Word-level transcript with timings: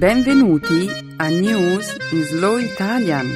Benvenuti 0.00 0.88
a 1.18 1.28
News 1.28 1.94
in 2.12 2.22
Slow 2.22 2.56
Italian, 2.56 3.26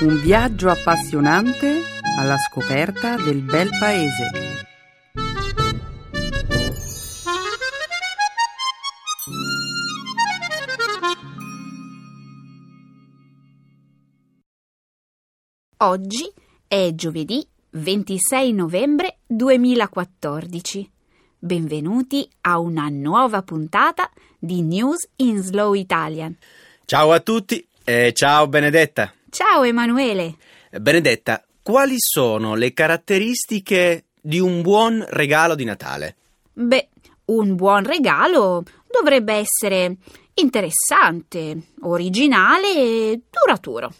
un 0.00 0.22
viaggio 0.22 0.70
appassionante 0.70 1.82
alla 2.18 2.38
scoperta 2.38 3.16
del 3.16 3.42
bel 3.42 3.68
paese. 3.78 4.30
Oggi 15.76 16.32
è 16.66 16.94
giovedì 16.94 17.46
26 17.72 18.52
novembre 18.54 19.18
2014. 19.26 20.90
Benvenuti 21.44 22.30
a 22.42 22.60
una 22.60 22.86
nuova 22.88 23.42
puntata 23.42 24.08
di 24.38 24.62
News 24.62 25.08
in 25.16 25.42
Slow 25.42 25.74
Italian. 25.74 26.36
Ciao 26.84 27.10
a 27.10 27.18
tutti 27.18 27.66
e 27.82 28.12
ciao 28.14 28.46
Benedetta. 28.46 29.12
Ciao 29.28 29.64
Emanuele. 29.64 30.36
Benedetta, 30.70 31.44
quali 31.60 31.96
sono 31.98 32.54
le 32.54 32.72
caratteristiche 32.72 34.04
di 34.20 34.38
un 34.38 34.62
buon 34.62 35.04
regalo 35.08 35.56
di 35.56 35.64
Natale? 35.64 36.14
Beh, 36.52 36.90
un 37.24 37.56
buon 37.56 37.82
regalo 37.82 38.62
dovrebbe 38.88 39.32
essere 39.32 39.96
interessante, 40.34 41.60
originale 41.80 42.72
e 42.72 43.20
duraturo. 43.28 43.92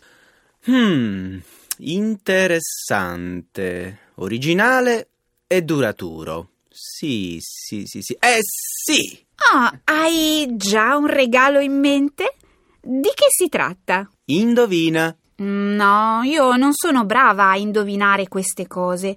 Hmm, 0.66 1.38
interessante, 1.78 3.98
originale 4.14 5.08
e 5.48 5.62
duraturo. 5.62 6.50
Sì, 6.72 7.38
sì, 7.40 7.84
sì, 7.86 8.02
sì. 8.02 8.16
Eh 8.18 8.38
sì! 8.40 9.24
Ah, 9.52 9.80
hai 9.84 10.46
già 10.56 10.96
un 10.96 11.06
regalo 11.06 11.60
in 11.60 11.78
mente? 11.78 12.36
Di 12.80 13.10
che 13.14 13.26
si 13.28 13.48
tratta? 13.48 14.08
Indovina. 14.26 15.14
No, 15.36 16.20
io 16.22 16.56
non 16.56 16.72
sono 16.72 17.04
brava 17.04 17.50
a 17.50 17.56
indovinare 17.56 18.28
queste 18.28 18.66
cose. 18.66 19.16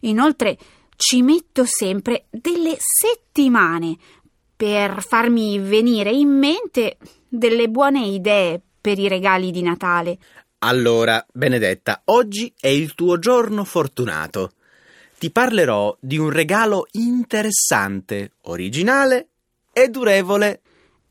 Inoltre 0.00 0.56
ci 0.96 1.22
metto 1.22 1.64
sempre 1.64 2.26
delle 2.30 2.76
settimane 2.78 3.96
per 4.56 5.02
farmi 5.02 5.58
venire 5.58 6.10
in 6.10 6.28
mente 6.28 6.98
delle 7.28 7.68
buone 7.68 8.04
idee 8.06 8.60
per 8.80 8.98
i 8.98 9.08
regali 9.08 9.50
di 9.50 9.62
Natale. 9.62 10.18
Allora, 10.58 11.24
Benedetta, 11.32 12.02
oggi 12.06 12.52
è 12.58 12.68
il 12.68 12.94
tuo 12.94 13.18
giorno 13.18 13.64
fortunato. 13.64 14.52
Ti 15.20 15.30
parlerò 15.30 15.94
di 16.00 16.16
un 16.16 16.30
regalo 16.30 16.86
interessante, 16.92 18.36
originale 18.44 19.28
e 19.70 19.90
durevole. 19.90 20.62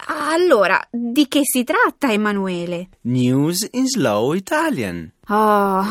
Allora, 0.08 0.84
di 0.90 1.28
che 1.28 1.42
si 1.44 1.64
tratta, 1.64 2.12
Emanuele? 2.12 2.90
News 3.02 3.68
in 3.70 3.86
Slow 3.86 4.34
Italian. 4.34 5.14
Oh, 5.28 5.86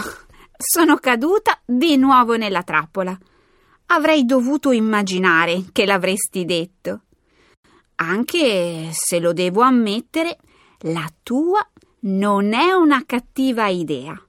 sono 0.56 0.96
caduta 0.96 1.60
di 1.64 1.96
nuovo 1.96 2.36
nella 2.36 2.64
trappola. 2.64 3.16
Avrei 3.86 4.24
dovuto 4.24 4.72
immaginare 4.72 5.66
che 5.70 5.86
l'avresti 5.86 6.44
detto. 6.44 7.02
Anche 7.94 8.88
se 8.90 9.20
lo 9.20 9.32
devo 9.32 9.60
ammettere, 9.60 10.38
la 10.78 11.08
tua 11.22 11.64
non 12.00 12.52
è 12.52 12.72
una 12.72 13.04
cattiva 13.06 13.68
idea. 13.68 14.20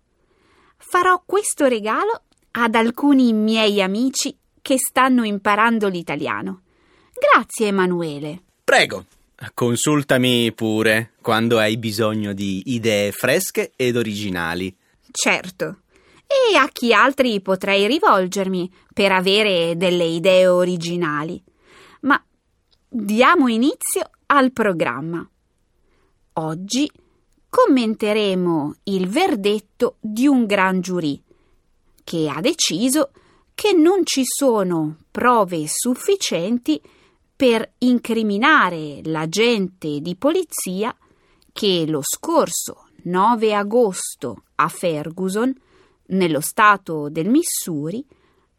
Farò 0.77 1.23
questo 1.25 1.65
regalo 1.65 2.25
ad 2.51 2.75
alcuni 2.75 3.33
miei 3.33 3.81
amici 3.81 4.35
che 4.61 4.77
stanno 4.77 5.23
imparando 5.23 5.87
l'italiano. 5.87 6.61
Grazie, 7.13 7.67
Emanuele. 7.67 8.43
Prego, 8.63 9.05
consultami 9.53 10.51
pure 10.53 11.13
quando 11.21 11.57
hai 11.57 11.77
bisogno 11.77 12.33
di 12.33 12.63
idee 12.67 13.11
fresche 13.11 13.71
ed 13.75 13.95
originali. 13.95 14.75
Certo. 15.11 15.81
E 16.25 16.55
a 16.55 16.69
chi 16.71 16.93
altri 16.93 17.41
potrei 17.41 17.87
rivolgermi 17.87 18.71
per 18.93 19.11
avere 19.11 19.75
delle 19.75 20.05
idee 20.05 20.47
originali. 20.47 21.41
Ma 22.01 22.23
diamo 22.87 23.47
inizio 23.47 24.09
al 24.27 24.51
programma. 24.51 25.27
Oggi 26.33 26.89
commenteremo 27.49 28.75
il 28.83 29.07
verdetto 29.07 29.95
di 29.99 30.27
un 30.27 30.45
gran 30.45 30.81
giurì 30.81 31.21
che 32.09 32.27
ha 32.27 32.41
deciso 32.41 33.11
che 33.53 33.71
non 33.71 34.03
ci 34.03 34.23
sono 34.25 34.95
prove 35.11 35.65
sufficienti 35.67 36.81
per 37.35 37.73
incriminare 37.77 39.01
l'agente 39.03 39.99
di 40.01 40.15
polizia 40.15 40.95
che 41.53 41.85
lo 41.87 41.99
scorso 42.01 42.87
9 43.03 43.53
agosto 43.53 44.45
a 44.55 44.67
Ferguson, 44.69 45.53
nello 46.07 46.41
stato 46.41 47.09
del 47.09 47.29
Missouri, 47.29 48.03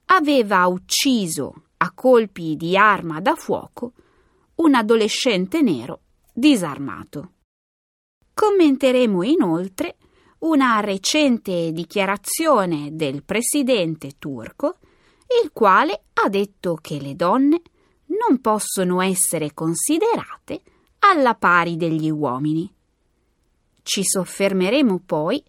aveva 0.07 0.65
ucciso 0.69 1.65
a 1.79 1.91
colpi 1.91 2.55
di 2.55 2.77
arma 2.77 3.21
da 3.21 3.35
fuoco 3.35 3.95
un 4.57 4.77
adolescente 4.77 5.61
nero 5.61 6.03
disarmato. 6.33 7.33
Commenteremo 8.33 9.25
inoltre 9.25 9.97
una 10.41 10.81
recente 10.81 11.73
dichiarazione 11.73 12.91
del 12.93 13.23
presidente 13.23 14.13
turco, 14.19 14.79
il 15.43 15.51
quale 15.53 16.05
ha 16.15 16.29
detto 16.29 16.79
che 16.81 17.01
le 17.01 17.15
donne 17.15 17.61
non 18.07 18.41
possono 18.41 19.01
essere 19.01 19.53
considerate 19.53 20.63
alla 21.01 21.35
pari 21.35 21.77
degli 21.77 22.11
uomini. 22.11 22.73
Ci 23.83 24.03
soffermeremo 24.05 25.03
poi 25.05 25.43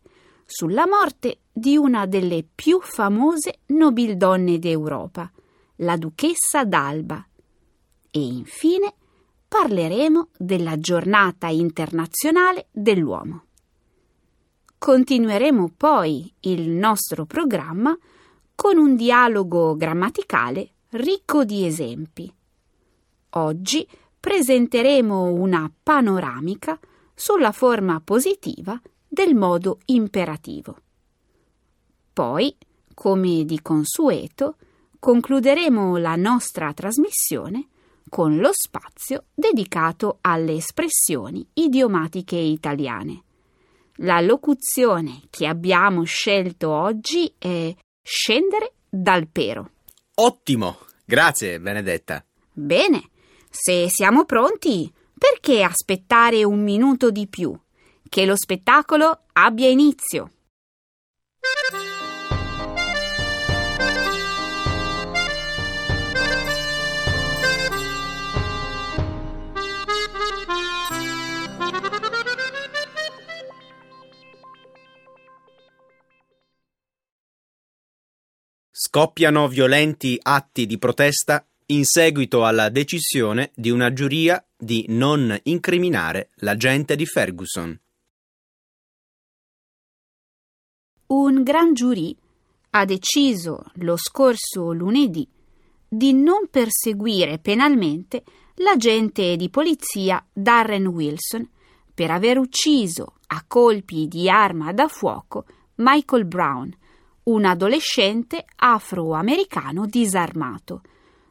sulla 0.45 0.87
morte 0.87 1.39
di 1.51 1.77
una 1.77 2.05
delle 2.05 2.43
più 2.43 2.79
famose 2.81 3.59
nobildonne 3.67 4.59
d'Europa, 4.59 5.31
la 5.77 5.97
duchessa 5.97 6.65
d'Alba, 6.65 7.25
e 8.11 8.19
infine 8.19 8.93
parleremo 9.47 10.29
della 10.37 10.77
giornata 10.77 11.47
internazionale 11.47 12.67
dell'uomo. 12.71 13.45
Continueremo 14.83 15.73
poi 15.77 16.33
il 16.39 16.67
nostro 16.71 17.27
programma 17.27 17.95
con 18.55 18.79
un 18.79 18.95
dialogo 18.95 19.75
grammaticale 19.75 20.71
ricco 20.93 21.45
di 21.45 21.67
esempi. 21.67 22.33
Oggi 23.29 23.87
presenteremo 24.19 25.25
una 25.25 25.71
panoramica 25.83 26.79
sulla 27.13 27.51
forma 27.51 28.01
positiva 28.03 28.81
del 29.07 29.35
modo 29.35 29.81
imperativo. 29.85 30.75
Poi, 32.11 32.57
come 32.95 33.45
di 33.45 33.61
consueto, 33.61 34.55
concluderemo 34.97 35.97
la 35.97 36.15
nostra 36.15 36.73
trasmissione 36.73 37.67
con 38.09 38.37
lo 38.37 38.49
spazio 38.51 39.25
dedicato 39.31 40.17
alle 40.21 40.53
espressioni 40.53 41.47
idiomatiche 41.53 42.35
italiane. 42.35 43.25
La 43.97 44.19
locuzione 44.21 45.23
che 45.29 45.45
abbiamo 45.47 46.03
scelto 46.03 46.71
oggi 46.71 47.33
è 47.37 47.73
scendere 48.01 48.73
dal 48.89 49.27
pero. 49.27 49.69
Ottimo! 50.15 50.77
Grazie, 51.05 51.59
Benedetta. 51.59 52.23
Bene, 52.53 53.09
se 53.49 53.89
siamo 53.89 54.25
pronti, 54.25 54.91
perché 55.17 55.61
aspettare 55.61 56.43
un 56.43 56.63
minuto 56.63 57.11
di 57.11 57.27
più? 57.27 57.57
Che 58.07 58.25
lo 58.25 58.35
spettacolo 58.35 59.23
abbia 59.33 59.67
inizio. 59.67 60.31
Scoppiano 78.93 79.47
violenti 79.47 80.19
atti 80.21 80.65
di 80.65 80.77
protesta 80.77 81.47
in 81.67 81.85
seguito 81.85 82.43
alla 82.43 82.67
decisione 82.67 83.51
di 83.55 83.69
una 83.69 83.93
giuria 83.93 84.45
di 84.53 84.83
non 84.89 85.33
incriminare 85.43 86.31
l'agente 86.39 86.97
di 86.97 87.05
Ferguson. 87.05 87.79
Un 91.07 91.41
gran 91.41 91.73
giurì 91.73 92.13
ha 92.71 92.83
deciso 92.83 93.63
lo 93.75 93.95
scorso 93.95 94.73
lunedì 94.73 95.25
di 95.87 96.11
non 96.11 96.49
perseguire 96.51 97.39
penalmente 97.39 98.25
l'agente 98.55 99.37
di 99.37 99.49
polizia 99.49 100.21
Darren 100.33 100.87
Wilson 100.87 101.49
per 101.93 102.11
aver 102.11 102.37
ucciso 102.37 103.13
a 103.27 103.45
colpi 103.47 104.09
di 104.09 104.29
arma 104.29 104.73
da 104.73 104.89
fuoco 104.89 105.45
Michael 105.75 106.25
Brown, 106.25 106.75
un 107.23 107.45
adolescente 107.45 108.45
afroamericano 108.55 109.85
disarmato, 109.85 110.81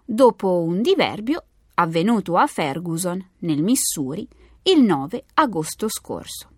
dopo 0.04 0.62
un 0.62 0.82
diverbio 0.82 1.44
avvenuto 1.74 2.36
a 2.36 2.46
Ferguson, 2.46 3.24
nel 3.38 3.62
Missouri, 3.62 4.28
il 4.64 4.82
9 4.82 5.24
agosto 5.34 5.88
scorso. 5.88 6.48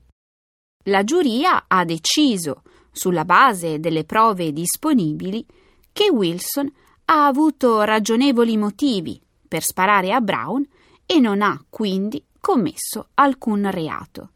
La 0.86 1.04
giuria 1.04 1.64
ha 1.68 1.84
deciso, 1.84 2.62
sulla 2.90 3.24
base 3.24 3.78
delle 3.78 4.04
prove 4.04 4.52
disponibili, 4.52 5.46
che 5.92 6.10
Wilson 6.10 6.70
ha 7.06 7.26
avuto 7.26 7.82
ragionevoli 7.82 8.56
motivi 8.56 9.20
per 9.46 9.62
sparare 9.62 10.12
a 10.12 10.20
Brown 10.20 10.66
e 11.06 11.20
non 11.20 11.42
ha 11.42 11.62
quindi 11.68 12.24
commesso 12.40 13.08
alcun 13.14 13.70
reato. 13.70 14.30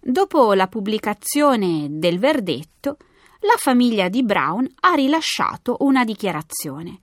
Dopo 0.00 0.54
la 0.54 0.68
pubblicazione 0.68 1.88
del 1.90 2.18
verdetto, 2.18 2.96
la 3.46 3.56
famiglia 3.58 4.08
di 4.08 4.24
Brown 4.24 4.68
ha 4.80 4.94
rilasciato 4.94 5.76
una 5.80 6.04
dichiarazione. 6.04 6.98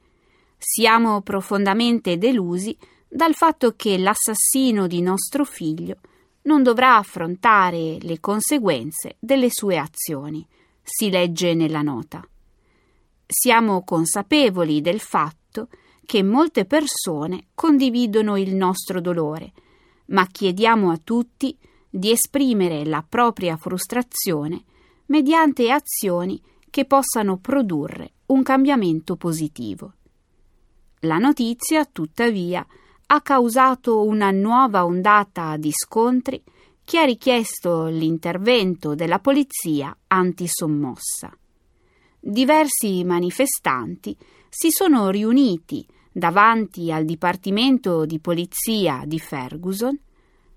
Siamo 0.58 1.22
profondamente 1.22 2.18
delusi 2.18 2.78
dal 3.08 3.34
fatto 3.34 3.76
che 3.78 3.98
l'assassino 3.98 4.86
di 4.88 5.02
nostro 5.02 5.46
figlio 5.46 5.98
non 6.44 6.62
dovrà 6.62 6.98
affrontare 6.98 7.98
le 8.02 8.20
conseguenze 8.20 9.16
delle 9.20 9.48
sue 9.50 9.78
azioni, 9.78 10.46
si 10.82 11.10
legge 11.10 11.54
nella 11.54 11.82
nota. 11.82 12.22
Siamo 13.26 13.84
consapevoli 13.84 14.82
del 14.82 15.00
fatto 15.00 15.70
che 16.06 16.24
molte 16.24 16.66
persone 16.66 17.46
condividono 17.56 18.36
il 18.36 18.54
nostro 18.54 19.00
dolore, 19.00 19.54
ma 20.08 20.28
chiediamo 20.28 20.92
a 20.92 21.00
tutti 21.02 21.58
di 21.90 22.12
esprimere 22.12 22.84
la 22.84 23.06
propria 23.08 23.56
frustrazione 23.56 24.66
mediante 25.08 25.72
azioni 25.72 26.42
che 26.70 26.86
possano 26.86 27.38
produrre 27.38 28.14
un 28.28 28.42
cambiamento 28.44 29.16
positivo. 29.16 29.94
La 31.02 31.18
notizia, 31.18 31.86
tuttavia, 31.86 32.66
ha 33.08 33.22
causato 33.22 34.04
una 34.04 34.32
nuova 34.32 34.86
ondata 34.86 35.58
di 35.58 35.72
scontri 35.72 36.42
che 36.84 37.00
ha 37.00 37.04
richiesto 37.04 37.86
l'intervento 37.86 38.96
della 38.96 39.20
polizia 39.20 39.96
antisommossa. 40.08 41.32
Diversi 42.20 43.04
manifestanti 43.04 44.16
si 44.50 44.72
sono 44.72 45.10
riuniti 45.10 45.86
davanti 46.12 46.92
al 46.92 47.06
Dipartimento 47.06 48.06
di 48.06 48.20
Polizia 48.20 49.04
di 49.06 49.20
Ferguson, 49.20 50.00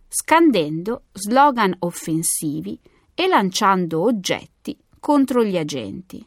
scandendo 0.08 1.04
slogan 1.12 1.74
offensivi 1.80 2.78
e 3.18 3.26
lanciando 3.28 4.02
oggetti 4.02 4.78
contro 5.00 5.42
gli 5.42 5.56
agenti. 5.56 6.24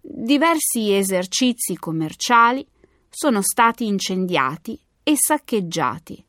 Diversi 0.00 0.92
esercizi 0.92 1.76
commerciali 1.76 2.66
sono 3.10 3.42
stati 3.42 3.86
incendiati 3.86 4.80
e 5.02 5.14
saccheggiati. 5.14 6.24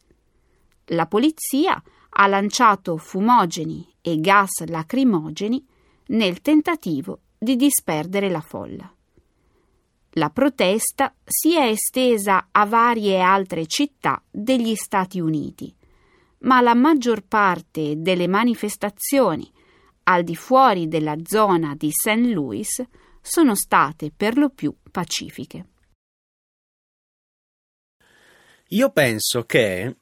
La 0.87 1.07
polizia 1.07 1.81
ha 2.09 2.27
lanciato 2.27 2.97
fumogeni 2.97 3.87
e 4.01 4.19
gas 4.19 4.65
lacrimogeni 4.65 5.65
nel 6.07 6.41
tentativo 6.41 7.19
di 7.37 7.55
disperdere 7.55 8.29
la 8.29 8.41
folla. 8.41 8.93
La 10.15 10.29
protesta 10.31 11.15
si 11.23 11.55
è 11.55 11.67
estesa 11.67 12.49
a 12.51 12.65
varie 12.65 13.21
altre 13.21 13.65
città 13.67 14.21
degli 14.29 14.75
Stati 14.75 15.21
Uniti, 15.21 15.73
ma 16.39 16.59
la 16.59 16.73
maggior 16.73 17.23
parte 17.23 18.01
delle 18.01 18.27
manifestazioni 18.27 19.49
al 20.03 20.23
di 20.23 20.35
fuori 20.35 20.87
della 20.87 21.15
zona 21.23 21.75
di 21.75 21.89
St. 21.91 22.31
Louis 22.33 22.83
sono 23.21 23.55
state 23.55 24.11
per 24.15 24.37
lo 24.37 24.49
più 24.49 24.75
pacifiche. 24.91 25.65
Io 28.69 28.89
penso 28.91 29.43
che 29.45 29.97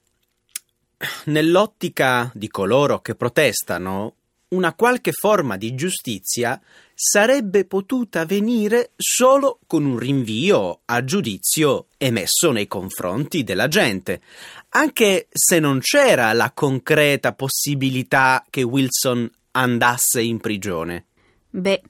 nell'ottica 1.25 2.29
di 2.33 2.47
coloro 2.49 2.99
che 3.01 3.15
protestano, 3.15 4.15
una 4.49 4.73
qualche 4.73 5.11
forma 5.11 5.57
di 5.57 5.75
giustizia 5.75 6.59
sarebbe 6.93 7.65
potuta 7.65 8.25
venire 8.25 8.91
solo 8.95 9.59
con 9.67 9.85
un 9.85 9.97
rinvio 9.97 10.81
a 10.85 11.03
giudizio 11.03 11.87
emesso 11.97 12.51
nei 12.51 12.67
confronti 12.67 13.43
della 13.43 13.67
gente, 13.67 14.21
anche 14.69 15.27
se 15.31 15.59
non 15.59 15.79
c'era 15.79 16.33
la 16.33 16.51
concreta 16.51 17.33
possibilità 17.33 18.43
che 18.49 18.63
Wilson 18.63 19.29
andasse 19.51 20.21
in 20.21 20.39
prigione. 20.39 21.05
Beh, 21.49 21.81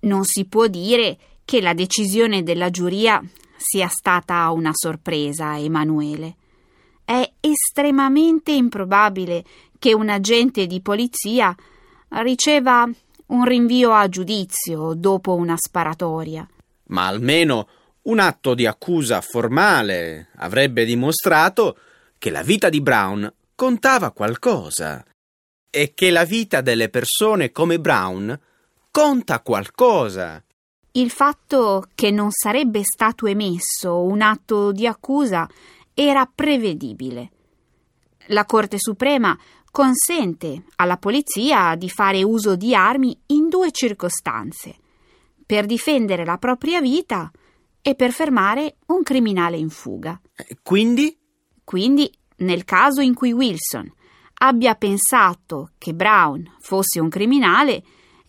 non 0.00 0.24
si 0.24 0.46
può 0.46 0.66
dire 0.66 1.18
che 1.44 1.60
la 1.60 1.74
decisione 1.74 2.42
della 2.42 2.70
giuria 2.70 3.22
sia 3.56 3.88
stata 3.88 4.50
una 4.50 4.72
sorpresa, 4.74 5.58
Emanuele. 5.58 6.36
È 7.04 7.32
estremamente 7.40 8.52
improbabile 8.52 9.44
che 9.78 9.94
un 9.94 10.08
agente 10.08 10.66
di 10.66 10.80
polizia 10.80 11.54
riceva 12.08 12.88
un 13.26 13.44
rinvio 13.44 13.92
a 13.92 14.08
giudizio 14.08 14.94
dopo 14.94 15.34
una 15.34 15.56
sparatoria. 15.56 16.48
Ma 16.88 17.06
almeno 17.06 17.68
un 18.02 18.18
atto 18.20 18.54
di 18.54 18.66
accusa 18.66 19.20
formale 19.20 20.28
avrebbe 20.36 20.84
dimostrato 20.84 21.78
che 22.18 22.30
la 22.30 22.42
vita 22.42 22.68
di 22.68 22.80
Brown 22.80 23.32
contava 23.54 24.12
qualcosa 24.12 25.04
e 25.76 25.92
che 25.92 26.10
la 26.10 26.24
vita 26.24 26.62
delle 26.62 26.88
persone 26.88 27.52
come 27.52 27.78
Brown 27.78 28.40
conta 28.90 29.40
qualcosa. 29.40 30.42
Il 30.92 31.10
fatto 31.10 31.84
che 31.94 32.10
non 32.10 32.30
sarebbe 32.30 32.80
stato 32.82 33.26
emesso 33.26 34.00
un 34.00 34.22
atto 34.22 34.72
di 34.72 34.86
accusa 34.86 35.46
era 35.92 36.24
prevedibile. 36.34 37.30
La 38.28 38.46
Corte 38.46 38.78
Suprema 38.78 39.38
consente 39.70 40.64
alla 40.76 40.96
polizia 40.96 41.74
di 41.74 41.90
fare 41.90 42.22
uso 42.22 42.56
di 42.56 42.74
armi 42.74 43.14
in 43.26 43.50
due 43.50 43.70
circostanze, 43.70 44.76
per 45.44 45.66
difendere 45.66 46.24
la 46.24 46.38
propria 46.38 46.80
vita 46.80 47.30
e 47.82 47.94
per 47.94 48.12
fermare 48.12 48.76
un 48.86 49.02
criminale 49.02 49.58
in 49.58 49.68
fuga. 49.68 50.18
Quindi? 50.62 51.14
Quindi, 51.62 52.10
nel 52.36 52.64
caso 52.64 53.02
in 53.02 53.12
cui 53.12 53.32
Wilson 53.32 53.92
abbia 54.38 54.74
pensato 54.74 55.70
che 55.78 55.94
Brown 55.94 56.56
fosse 56.60 57.00
un 57.00 57.08
criminale, 57.08 57.74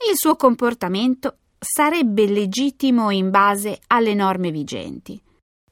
il 0.10 0.16
suo 0.16 0.36
comportamento 0.36 1.38
sarebbe 1.60 2.28
legittimo 2.28 3.10
in 3.10 3.30
base 3.30 3.80
alle 3.88 4.14
norme 4.14 4.52
vigenti. 4.52 5.22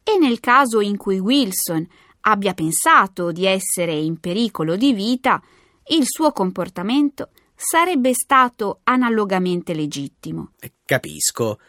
E 0.04 0.18
nel 0.20 0.40
caso 0.40 0.82
in 0.82 0.98
cui 0.98 1.20
Wilson 1.20 1.88
abbia 2.22 2.54
pensato 2.54 3.32
di 3.32 3.46
essere 3.46 3.94
in 3.94 4.20
pericolo 4.20 4.76
di 4.76 4.94
vita, 4.94 5.42
il 5.90 6.04
suo 6.06 6.32
comportamento 6.32 7.30
sarebbe 7.56 8.14
stato 8.14 8.82
analogamente 8.84 9.74
legittimo. 9.74 10.52
Eh, 10.60 10.74
capisco. 10.84 11.60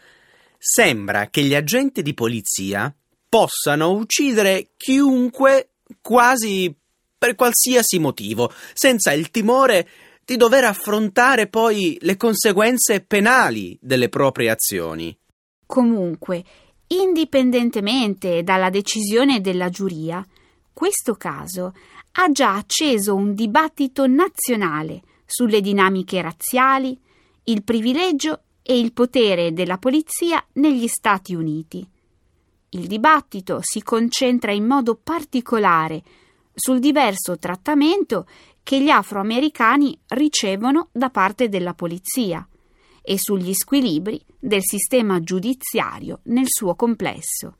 Sembra 0.57 1.29
che 1.29 1.43
gli 1.43 1.53
agenti 1.53 2.01
di 2.01 2.13
polizia 2.13 2.93
possano 3.29 3.91
uccidere 3.91 4.71
chiunque 4.75 5.73
quasi 6.01 6.75
per 7.17 7.35
qualsiasi 7.35 7.99
motivo, 7.99 8.51
senza 8.73 9.11
il 9.11 9.31
timore 9.31 9.89
di 10.23 10.35
dover 10.35 10.65
affrontare 10.65 11.47
poi 11.47 11.97
le 12.01 12.17
conseguenze 12.17 13.01
penali 13.01 13.77
delle 13.81 14.09
proprie 14.09 14.49
azioni. 14.49 15.17
Comunque, 15.65 16.43
indipendentemente 16.87 18.43
dalla 18.43 18.69
decisione 18.69 19.41
della 19.41 19.69
giuria, 19.69 20.25
questo 20.73 21.15
caso 21.15 21.73
ha 22.19 22.31
già 22.31 22.55
acceso 22.55 23.15
un 23.15 23.33
dibattito 23.33 24.05
nazionale 24.05 25.01
sulle 25.25 25.61
dinamiche 25.61 26.21
razziali, 26.21 26.99
il 27.45 27.63
privilegio 27.63 28.41
e 28.61 28.77
il 28.77 28.91
potere 28.93 29.53
della 29.53 29.77
polizia 29.77 30.45
negli 30.53 30.87
Stati 30.87 31.33
Uniti. 31.33 31.87
Il 32.71 32.87
dibattito 32.87 33.59
si 33.61 33.81
concentra 33.81 34.51
in 34.51 34.65
modo 34.65 34.95
particolare 34.95 36.03
sul 36.59 36.79
diverso 36.79 37.37
trattamento 37.37 38.25
che 38.63 38.81
gli 38.81 38.89
afroamericani 38.89 39.97
ricevono 40.07 40.89
da 40.91 41.11
parte 41.11 41.49
della 41.49 41.75
polizia 41.75 42.45
e 43.03 43.17
sugli 43.19 43.53
squilibri 43.53 44.19
del 44.39 44.61
sistema 44.63 45.19
giudiziario 45.21 46.21
nel 46.23 46.47
suo 46.47 46.75
complesso. 46.75 47.57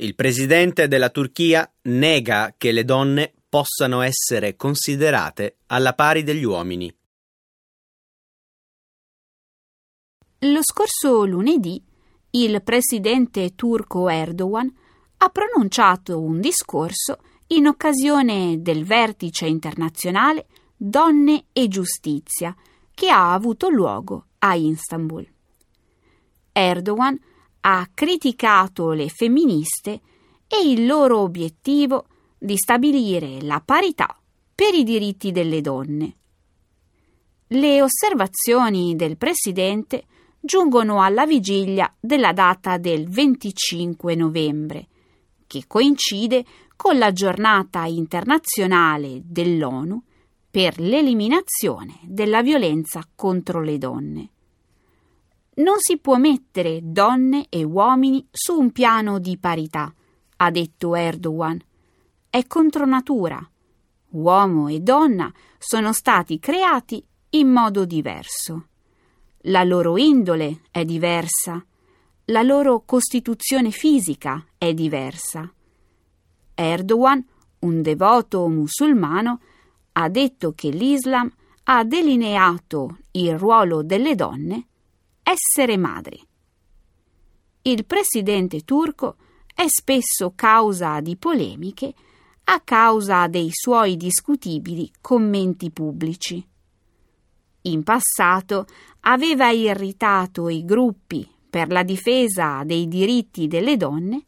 Il 0.00 0.14
presidente 0.14 0.86
della 0.86 1.10
Turchia 1.10 1.68
nega 1.82 2.54
che 2.56 2.70
le 2.70 2.84
donne 2.84 3.34
possano 3.48 4.00
essere 4.00 4.54
considerate 4.54 5.56
alla 5.66 5.92
pari 5.92 6.22
degli 6.22 6.44
uomini. 6.44 6.96
Lo 10.42 10.62
scorso 10.62 11.24
lunedì 11.24 11.82
il 12.30 12.62
presidente 12.62 13.56
turco 13.56 14.08
Erdogan 14.08 14.72
ha 15.16 15.28
pronunciato 15.30 16.20
un 16.20 16.40
discorso 16.40 17.18
in 17.48 17.66
occasione 17.66 18.62
del 18.62 18.84
vertice 18.84 19.46
internazionale 19.46 20.46
Donne 20.76 21.46
e 21.52 21.66
Giustizia 21.66 22.54
che 22.94 23.08
ha 23.08 23.32
avuto 23.32 23.68
luogo 23.68 24.26
a 24.38 24.54
Istanbul. 24.54 25.26
Erdogan 26.52 27.18
ha 27.60 27.88
criticato 27.92 28.92
le 28.92 29.08
femministe 29.08 30.00
e 30.46 30.70
il 30.70 30.86
loro 30.86 31.18
obiettivo 31.18 32.06
di 32.38 32.56
stabilire 32.56 33.42
la 33.42 33.60
parità 33.64 34.16
per 34.54 34.74
i 34.74 34.84
diritti 34.84 35.30
delle 35.32 35.60
donne. 35.60 36.16
Le 37.48 37.82
osservazioni 37.82 38.94
del 38.96 39.16
Presidente 39.16 40.04
giungono 40.40 41.02
alla 41.02 41.26
vigilia 41.26 41.92
della 41.98 42.32
data 42.32 42.78
del 42.78 43.08
25 43.08 44.14
novembre, 44.14 44.88
che 45.46 45.64
coincide 45.66 46.44
con 46.76 46.98
la 46.98 47.12
giornata 47.12 47.86
internazionale 47.86 49.20
dell'ONU 49.24 50.02
per 50.50 50.78
l'eliminazione 50.78 51.98
della 52.04 52.42
violenza 52.42 53.02
contro 53.14 53.62
le 53.62 53.78
donne. 53.78 54.30
Non 55.58 55.74
si 55.78 55.98
può 55.98 56.18
mettere 56.18 56.78
donne 56.82 57.46
e 57.48 57.64
uomini 57.64 58.24
su 58.30 58.56
un 58.56 58.70
piano 58.70 59.18
di 59.18 59.38
parità, 59.38 59.92
ha 60.36 60.50
detto 60.52 60.94
Erdogan. 60.94 61.60
È 62.30 62.46
contro 62.46 62.86
natura. 62.86 63.44
Uomo 64.10 64.68
e 64.68 64.78
donna 64.78 65.32
sono 65.58 65.92
stati 65.92 66.38
creati 66.38 67.04
in 67.30 67.48
modo 67.48 67.84
diverso. 67.84 68.68
La 69.42 69.64
loro 69.64 69.96
indole 69.96 70.60
è 70.70 70.84
diversa, 70.84 71.64
la 72.26 72.42
loro 72.42 72.84
costituzione 72.84 73.72
fisica 73.72 74.44
è 74.58 74.72
diversa. 74.72 75.52
Erdogan, 76.54 77.26
un 77.60 77.82
devoto 77.82 78.46
musulmano, 78.46 79.40
ha 79.92 80.08
detto 80.08 80.52
che 80.52 80.68
l'Islam 80.68 81.28
ha 81.64 81.82
delineato 81.82 82.98
il 83.10 83.36
ruolo 83.36 83.82
delle 83.82 84.14
donne 84.14 84.66
essere 85.30 85.76
madri. 85.76 86.18
Il 87.62 87.84
presidente 87.84 88.62
turco 88.62 89.16
è 89.54 89.66
spesso 89.66 90.32
causa 90.34 91.00
di 91.00 91.16
polemiche 91.16 91.92
a 92.44 92.60
causa 92.60 93.26
dei 93.26 93.50
suoi 93.52 93.98
discutibili 93.98 94.90
commenti 95.02 95.70
pubblici. 95.70 96.42
In 97.62 97.82
passato 97.82 98.64
aveva 99.00 99.50
irritato 99.50 100.48
i 100.48 100.64
gruppi 100.64 101.28
per 101.50 101.68
la 101.68 101.82
difesa 101.82 102.62
dei 102.64 102.88
diritti 102.88 103.48
delle 103.48 103.76
donne, 103.76 104.24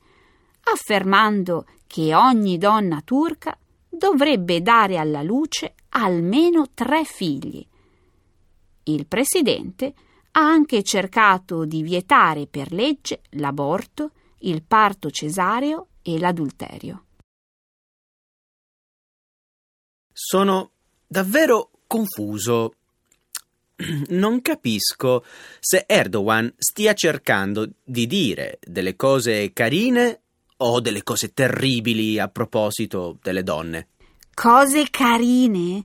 affermando 0.65 1.65
che 1.87 2.15
ogni 2.15 2.59
donna 2.59 3.01
turca 3.01 3.57
dovrebbe 3.89 4.61
dare 4.61 4.99
alla 4.99 5.23
luce 5.23 5.77
almeno 5.91 6.67
tre 6.75 7.05
figli. 7.05 7.67
Il 8.85 9.07
presidente 9.07 9.95
ha 10.33 10.41
anche 10.41 10.83
cercato 10.83 11.65
di 11.65 11.83
vietare 11.83 12.47
per 12.47 12.73
legge 12.73 13.23
l'aborto, 13.31 14.13
il 14.41 14.63
parto 14.63 15.11
cesareo 15.11 15.89
e 16.03 16.19
l'adulterio. 16.19 17.05
Sono 20.13 20.71
davvero 21.07 21.71
confuso 21.87 22.75
non 24.09 24.43
capisco 24.43 25.25
se 25.59 25.85
Erdogan 25.87 26.53
stia 26.59 26.93
cercando 26.93 27.69
di 27.83 28.07
dire 28.07 28.59
delle 28.63 28.97
cose 28.97 29.53
carine 29.53 30.21
o 30.59 30.81
delle 30.81 31.03
cose 31.03 31.33
terribili 31.33 32.19
a 32.19 32.29
proposito 32.29 33.19
delle 33.23 33.43
donne. 33.43 33.89
Cose 34.35 34.89
carine? 34.91 35.85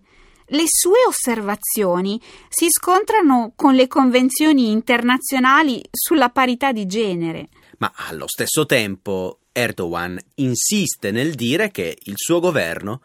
Le 0.50 0.64
sue 0.66 1.00
osservazioni 1.08 2.22
si 2.50 2.68
scontrano 2.70 3.54
con 3.56 3.74
le 3.74 3.88
convenzioni 3.88 4.70
internazionali 4.70 5.84
sulla 5.92 6.30
parità 6.30 6.72
di 6.72 6.86
genere. 6.86 7.50
Ma 7.80 7.92
allo 7.96 8.28
stesso 8.28 8.66
tempo 8.66 9.40
Erdogan 9.52 10.20
insiste 10.36 11.12
nel 11.12 11.34
dire 11.34 11.72
che 11.72 11.98
il 12.00 12.14
suo 12.16 12.40
governo 12.40 13.02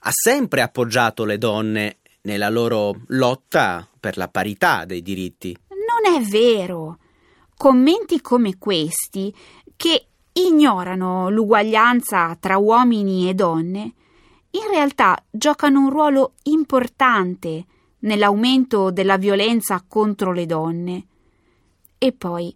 ha 0.00 0.10
sempre 0.10 0.62
appoggiato 0.62 1.24
le 1.24 1.38
donne 1.38 1.98
nella 2.22 2.48
loro 2.48 2.96
lotta 3.08 3.86
per 3.98 4.16
la 4.16 4.28
parità 4.28 4.84
dei 4.84 5.02
diritti. 5.02 5.56
Non 5.68 6.14
è 6.14 6.20
vero. 6.22 6.98
Commenti 7.56 8.20
come 8.20 8.56
questi, 8.58 9.34
che 9.76 10.06
ignorano 10.32 11.28
l'uguaglianza 11.30 12.36
tra 12.40 12.56
uomini 12.56 13.28
e 13.28 13.34
donne, 13.34 13.94
in 14.52 14.68
realtà 14.70 15.22
giocano 15.30 15.80
un 15.80 15.90
ruolo 15.90 16.34
importante 16.44 17.64
nell'aumento 18.00 18.90
della 18.90 19.16
violenza 19.16 19.84
contro 19.86 20.32
le 20.32 20.46
donne. 20.46 21.06
E 21.98 22.12
poi, 22.12 22.54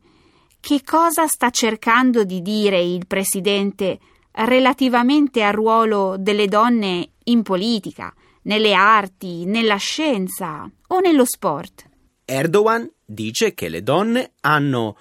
che 0.61 0.83
cosa 0.83 1.27
sta 1.27 1.51
cercando 1.51 2.25
di 2.25 2.41
dire 2.41 2.81
il 2.81 3.07
Presidente 3.07 3.99
relativamente 4.31 5.43
al 5.43 5.53
ruolo 5.53 6.17
delle 6.19 6.47
donne 6.47 7.11
in 7.25 7.43
politica? 7.43 8.13
nelle 8.45 8.75
arti, 8.75 9.45
nella 9.45 9.77
scienza 9.77 10.69
o 10.89 10.99
nello 11.01 11.25
sport. 11.25 11.89
Erdogan 12.25 12.91
dice 13.05 13.53
che 13.55 13.69
le 13.69 13.83
donne 13.83 14.33
hanno 14.41 14.97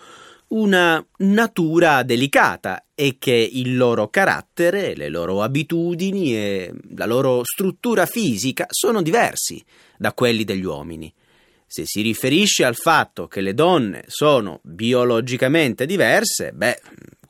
una 0.54 1.04
natura 1.18 2.04
delicata 2.04 2.86
e 2.94 3.18
che 3.20 3.50
il 3.52 3.76
loro 3.76 4.10
carattere, 4.10 4.96
le 4.96 5.10
loro 5.10 5.42
abitudini 5.42 6.36
e 6.36 6.74
la 6.96 7.06
loro 7.06 7.42
struttura 7.44 8.06
fisica 8.06 8.68
sono 8.70 9.02
diversi 9.02 9.64
da 9.98 10.14
quelli 10.14 10.44
degli 10.44 10.64
uomini. 10.64 11.12
Se 11.66 11.84
si 11.86 12.02
riferisce 12.02 12.64
al 12.66 12.76
fatto 12.76 13.28
che 13.28 13.42
le 13.42 13.56
donne 13.56 14.04
sono 14.08 14.60
biologicamente 14.62 15.88
diverse, 15.88 16.52
beh, 16.54 16.80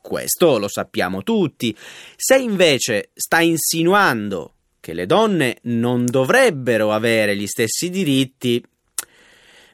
questo 0.02 0.58
lo 0.58 0.68
sappiamo 0.68 1.24
tutti. 1.24 1.74
Se 2.18 2.36
invece 2.36 3.12
sta 3.14 3.40
insinuando 3.40 4.56
che 4.82 4.94
le 4.94 5.06
donne 5.06 5.60
non 5.64 6.04
dovrebbero 6.06 6.92
avere 6.92 7.38
gli 7.38 7.48
stessi 7.48 7.90
diritti, 7.90 8.62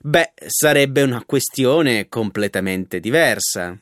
beh, 0.01 0.33
sarebbe 0.47 1.01
una 1.01 1.23
questione 1.25 2.07
completamente 2.09 2.99
diversa. 2.99 3.77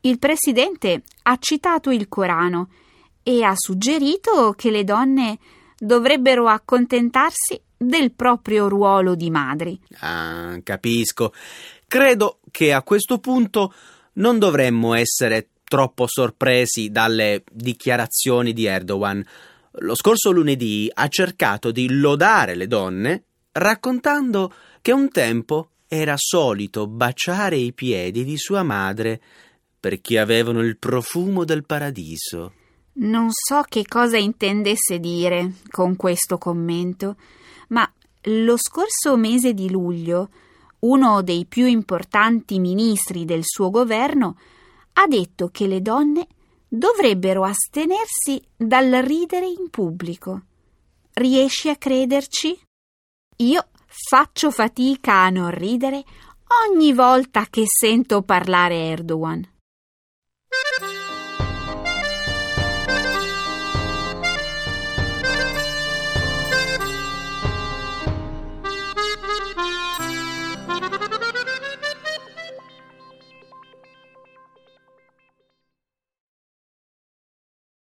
Il 0.00 0.18
presidente 0.18 1.02
ha 1.22 1.36
citato 1.38 1.90
il 1.90 2.08
Corano 2.08 2.70
e 3.22 3.42
ha 3.42 3.54
suggerito 3.56 4.52
che 4.52 4.70
le 4.70 4.84
donne 4.84 5.38
dovrebbero 5.78 6.48
accontentarsi 6.48 7.60
del 7.76 8.12
proprio 8.12 8.68
ruolo 8.68 9.14
di 9.14 9.30
madri. 9.30 9.78
Ah, 9.98 10.58
capisco. 10.62 11.32
Credo 11.86 12.38
che 12.50 12.72
a 12.72 12.82
questo 12.82 13.18
punto 13.18 13.74
non 14.14 14.38
dovremmo 14.38 14.94
essere 14.94 15.48
troppo 15.64 16.06
sorpresi 16.06 16.90
dalle 16.90 17.42
dichiarazioni 17.50 18.52
di 18.52 18.66
Erdogan 18.66 19.24
lo 19.80 19.94
scorso 19.94 20.30
lunedì 20.30 20.90
ha 20.92 21.08
cercato 21.08 21.70
di 21.70 21.98
lodare 21.98 22.54
le 22.54 22.66
donne 22.66 23.24
raccontando 23.52 24.52
che 24.86 24.92
un 24.92 25.10
tempo 25.10 25.70
era 25.88 26.14
solito 26.16 26.86
baciare 26.86 27.56
i 27.56 27.72
piedi 27.72 28.22
di 28.22 28.36
sua 28.36 28.62
madre 28.62 29.20
perché 29.80 30.16
avevano 30.16 30.60
il 30.60 30.76
profumo 30.76 31.44
del 31.44 31.64
paradiso. 31.64 32.52
Non 32.98 33.30
so 33.32 33.64
che 33.68 33.84
cosa 33.84 34.16
intendesse 34.16 35.00
dire 35.00 35.54
con 35.72 35.96
questo 35.96 36.38
commento, 36.38 37.16
ma 37.70 37.92
lo 38.26 38.56
scorso 38.56 39.16
mese 39.16 39.54
di 39.54 39.68
luglio 39.68 40.28
uno 40.78 41.20
dei 41.20 41.46
più 41.46 41.66
importanti 41.66 42.60
ministri 42.60 43.24
del 43.24 43.42
suo 43.42 43.70
governo 43.70 44.38
ha 44.92 45.08
detto 45.08 45.48
che 45.48 45.66
le 45.66 45.82
donne 45.82 46.28
dovrebbero 46.68 47.42
astenersi 47.42 48.40
dal 48.56 48.92
ridere 49.02 49.48
in 49.48 49.68
pubblico. 49.68 50.42
Riesci 51.12 51.70
a 51.70 51.74
crederci? 51.74 52.56
Io 53.38 53.66
faccio 54.08 54.50
fatica 54.50 55.22
a 55.22 55.30
non 55.30 55.50
ridere 55.50 56.04
ogni 56.68 56.92
volta 56.92 57.46
che 57.48 57.64
sento 57.66 58.22
parlare 58.22 58.74
Erdogan. 58.90 59.54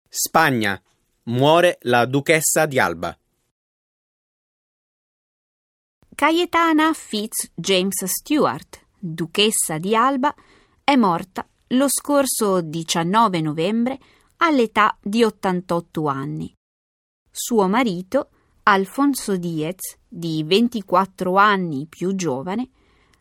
Spagna. 0.09 0.81
Muore 1.25 1.78
la 1.83 2.04
duchessa 2.04 2.66
di 2.66 2.78
Alba. 2.78 3.16
Cayetana 6.14 6.92
Fitz 6.92 7.50
James 7.54 8.04
Stewart, 8.04 8.85
duchessa 8.99 9.78
di 9.78 9.97
Alba, 9.97 10.33
è 10.85 10.95
morta 10.95 11.45
lo 11.69 11.88
scorso 11.88 12.61
19 12.61 13.40
novembre 13.40 13.99
all'età 14.37 14.97
di 15.00 15.25
88 15.25 16.07
anni. 16.07 16.54
suo 17.31 17.66
marito, 17.66 18.28
Alfonso 18.64 19.37
Diez, 19.37 19.97
di 20.07 20.45
24 20.45 21.35
anni 21.37 21.87
più 21.87 22.14
giovane, 22.14 22.69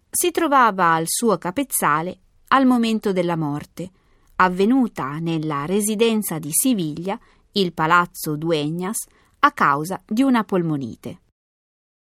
si 0.10 0.29
trovava 0.31 0.91
al 0.91 1.05
suo 1.07 1.38
capezzale 1.38 2.19
al 2.50 2.65
momento 2.65 3.13
della 3.13 3.38
morte, 3.38 3.89
avvenuta 4.36 5.17
nella 5.19 5.65
residenza 5.65 6.39
di 6.39 6.50
Siviglia, 6.51 7.17
il 7.53 7.71
Palazzo 7.71 8.36
Dueñas, 8.36 9.07
a 9.39 9.51
causa 9.53 10.00
di 10.05 10.24
una 10.24 10.43
polmonite. 10.43 11.21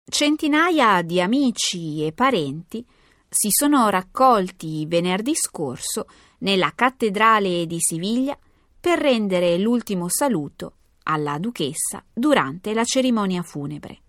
Centinaia 0.04 1.00
di 1.02 1.20
amici 1.20 2.04
e 2.04 2.12
parenti 2.12 2.84
si 3.28 3.48
sono 3.50 3.88
raccolti 3.88 4.84
venerdì 4.86 5.32
scorso 5.32 6.06
nella 6.38 6.72
cattedrale 6.74 7.66
di 7.66 7.76
Siviglia 7.78 8.36
per 8.80 8.98
rendere 8.98 9.56
l'ultimo 9.58 10.08
saluto 10.08 10.74
alla 11.04 11.38
duchessa 11.38 12.04
durante 12.12 12.74
la 12.74 12.82
cerimonia 12.82 13.42
funebre. 13.42 14.00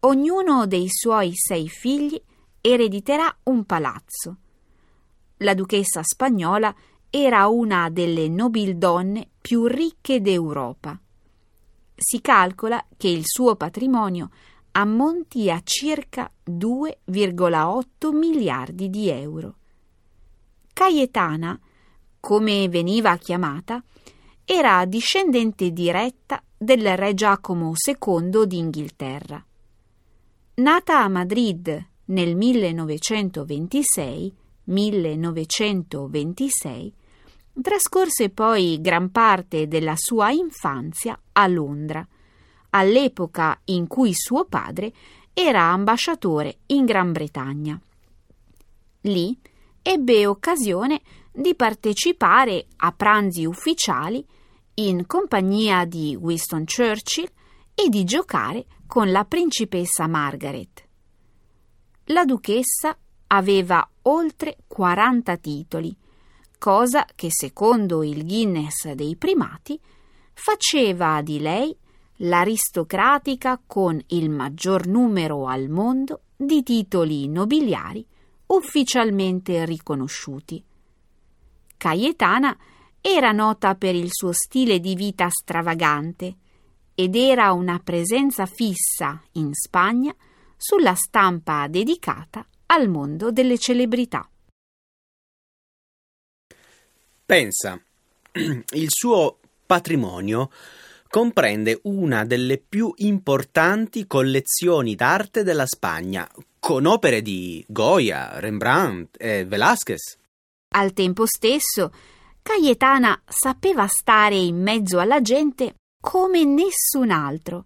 Ognuno 0.00 0.66
dei 0.66 0.88
suoi 0.88 1.30
sei 1.34 1.68
figli 1.68 2.20
erediterà 2.60 3.34
un 3.44 3.64
palazzo. 3.64 4.36
La 5.38 5.54
duchessa 5.54 6.02
spagnola 6.02 6.74
era 7.08 7.46
una 7.46 7.90
delle 7.90 8.28
nobildonne 8.28 9.28
più 9.40 9.66
ricche 9.66 10.20
d'Europa. 10.20 11.00
Si 11.94 12.20
calcola 12.20 12.84
che 12.96 13.08
il 13.08 13.22
suo 13.24 13.54
patrimonio 13.54 14.30
ammonti 14.78 15.50
a 15.50 15.62
circa 15.64 16.30
2,8 16.44 18.14
miliardi 18.14 18.90
di 18.90 19.08
euro. 19.08 19.54
Cayetana, 20.74 21.58
come 22.20 22.68
veniva 22.68 23.16
chiamata, 23.16 23.82
era 24.44 24.84
discendente 24.84 25.70
diretta 25.70 26.42
del 26.54 26.94
re 26.94 27.14
Giacomo 27.14 27.72
II 27.74 28.46
d'Inghilterra. 28.46 29.42
Nata 30.56 31.02
a 31.02 31.08
Madrid 31.08 31.86
nel 32.04 32.36
1926, 32.36 34.34
1926, 34.64 36.92
trascorse 37.62 38.28
poi 38.28 38.78
gran 38.82 39.10
parte 39.10 39.68
della 39.68 39.94
sua 39.96 40.32
infanzia 40.32 41.18
a 41.32 41.46
Londra, 41.46 42.06
all'epoca 42.76 43.58
in 43.66 43.86
cui 43.86 44.12
suo 44.14 44.44
padre 44.44 44.92
era 45.32 45.70
ambasciatore 45.70 46.58
in 46.66 46.84
Gran 46.84 47.12
Bretagna. 47.12 47.80
Lì 49.02 49.38
ebbe 49.82 50.26
occasione 50.26 51.00
di 51.32 51.54
partecipare 51.54 52.66
a 52.76 52.92
pranzi 52.92 53.44
ufficiali 53.44 54.24
in 54.74 55.06
compagnia 55.06 55.84
di 55.84 56.16
Winston 56.20 56.64
Churchill 56.64 57.28
e 57.74 57.88
di 57.88 58.04
giocare 58.04 58.66
con 58.86 59.10
la 59.10 59.24
principessa 59.24 60.06
Margaret. 60.06 60.84
La 62.06 62.24
duchessa 62.24 62.96
aveva 63.28 63.88
oltre 64.02 64.58
40 64.66 65.36
titoli, 65.38 65.96
cosa 66.58 67.06
che 67.14 67.28
secondo 67.30 68.02
il 68.02 68.24
Guinness 68.24 68.90
dei 68.92 69.16
primati 69.16 69.78
faceva 70.32 71.20
di 71.22 71.40
lei 71.40 71.76
l'aristocratica 72.18 73.60
con 73.64 74.00
il 74.08 74.30
maggior 74.30 74.86
numero 74.86 75.46
al 75.46 75.68
mondo 75.68 76.22
di 76.36 76.62
titoli 76.62 77.28
nobiliari 77.28 78.06
ufficialmente 78.46 79.64
riconosciuti. 79.64 80.62
Cayetana 81.76 82.56
era 83.00 83.32
nota 83.32 83.74
per 83.74 83.94
il 83.94 84.08
suo 84.10 84.32
stile 84.32 84.80
di 84.80 84.94
vita 84.94 85.28
stravagante 85.28 86.36
ed 86.94 87.14
era 87.14 87.52
una 87.52 87.78
presenza 87.78 88.46
fissa 88.46 89.22
in 89.32 89.52
Spagna 89.52 90.14
sulla 90.56 90.94
stampa 90.94 91.66
dedicata 91.68 92.46
al 92.66 92.88
mondo 92.88 93.30
delle 93.30 93.58
celebrità. 93.58 94.28
Pensa, 97.24 97.80
il 98.32 98.86
suo 98.88 99.38
patrimonio 99.66 100.50
comprende 101.16 101.80
una 101.84 102.26
delle 102.26 102.58
più 102.58 102.92
importanti 102.96 104.06
collezioni 104.06 104.94
d'arte 104.94 105.44
della 105.44 105.64
Spagna, 105.64 106.28
con 106.58 106.84
opere 106.84 107.22
di 107.22 107.64
Goya, 107.66 108.38
Rembrandt 108.38 109.16
e 109.18 109.46
Velázquez. 109.46 110.18
Al 110.74 110.92
tempo 110.92 111.24
stesso, 111.24 111.90
Cayetana 112.42 113.22
sapeva 113.26 113.86
stare 113.86 114.34
in 114.34 114.60
mezzo 114.60 114.98
alla 114.98 115.22
gente 115.22 115.76
come 115.98 116.44
nessun 116.44 117.10
altro. 117.10 117.64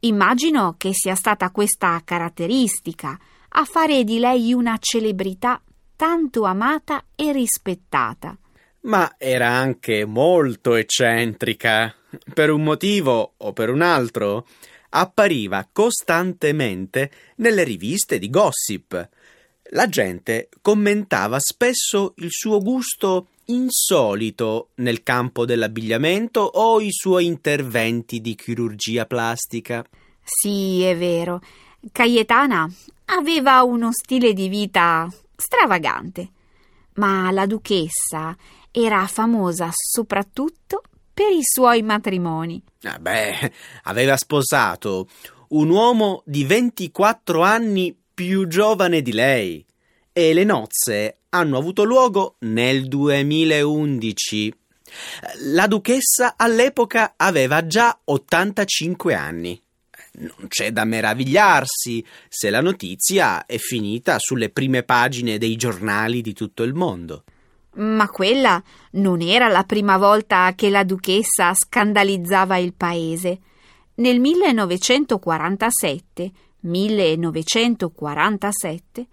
Immagino 0.00 0.76
che 0.78 0.94
sia 0.94 1.16
stata 1.16 1.50
questa 1.50 2.00
caratteristica 2.02 3.18
a 3.46 3.64
fare 3.66 4.04
di 4.04 4.18
lei 4.18 4.54
una 4.54 4.78
celebrità 4.80 5.62
tanto 5.96 6.44
amata 6.44 7.04
e 7.14 7.30
rispettata. 7.30 8.38
Ma 8.88 9.16
era 9.18 9.50
anche 9.50 10.06
molto 10.06 10.74
eccentrica. 10.74 11.94
Per 12.32 12.50
un 12.50 12.62
motivo 12.62 13.34
o 13.36 13.52
per 13.52 13.68
un 13.68 13.82
altro, 13.82 14.46
appariva 14.88 15.68
costantemente 15.70 17.10
nelle 17.36 17.64
riviste 17.64 18.18
di 18.18 18.30
gossip. 18.30 19.08
La 19.72 19.88
gente 19.90 20.48
commentava 20.62 21.36
spesso 21.38 22.14
il 22.16 22.28
suo 22.30 22.62
gusto 22.62 23.28
insolito 23.46 24.70
nel 24.76 25.02
campo 25.02 25.44
dell'abbigliamento 25.44 26.40
o 26.40 26.80
i 26.80 26.90
suoi 26.90 27.26
interventi 27.26 28.22
di 28.22 28.34
chirurgia 28.34 29.04
plastica. 29.04 29.84
Sì, 30.22 30.82
è 30.82 30.96
vero. 30.96 31.42
Cayetana 31.92 32.66
aveva 33.04 33.62
uno 33.64 33.92
stile 33.92 34.32
di 34.32 34.48
vita 34.48 35.06
stravagante, 35.36 36.30
ma 36.94 37.30
la 37.30 37.44
duchessa 37.44 38.34
era 38.84 39.06
famosa 39.06 39.70
soprattutto 39.72 40.82
per 41.12 41.32
i 41.32 41.40
suoi 41.42 41.82
matrimoni. 41.82 42.62
Ah 42.82 42.98
beh, 42.98 43.52
aveva 43.84 44.16
sposato 44.16 45.08
un 45.48 45.70
uomo 45.70 46.22
di 46.24 46.44
24 46.44 47.42
anni 47.42 47.96
più 48.14 48.46
giovane 48.46 49.02
di 49.02 49.12
lei 49.12 49.64
e 50.12 50.32
le 50.32 50.44
nozze 50.44 51.18
hanno 51.30 51.58
avuto 51.58 51.84
luogo 51.84 52.36
nel 52.40 52.86
2011. 52.86 54.54
La 55.52 55.66
duchessa 55.66 56.34
all'epoca 56.36 57.14
aveva 57.16 57.66
già 57.66 57.98
85 58.04 59.14
anni. 59.14 59.60
Non 60.20 60.48
c'è 60.48 60.72
da 60.72 60.84
meravigliarsi 60.84 62.04
se 62.28 62.50
la 62.50 62.60
notizia 62.60 63.44
è 63.44 63.58
finita 63.58 64.16
sulle 64.18 64.50
prime 64.50 64.82
pagine 64.82 65.38
dei 65.38 65.56
giornali 65.56 66.22
di 66.22 66.32
tutto 66.32 66.62
il 66.62 66.74
mondo. 66.74 67.24
Ma 67.74 68.08
quella 68.08 68.62
non 68.92 69.20
era 69.20 69.48
la 69.48 69.64
prima 69.64 69.98
volta 69.98 70.54
che 70.54 70.70
la 70.70 70.84
duchessa 70.84 71.52
scandalizzava 71.54 72.56
il 72.56 72.72
paese. 72.74 73.40
Nel 73.96 74.20
1947, 74.20 76.32
1947 76.60 79.06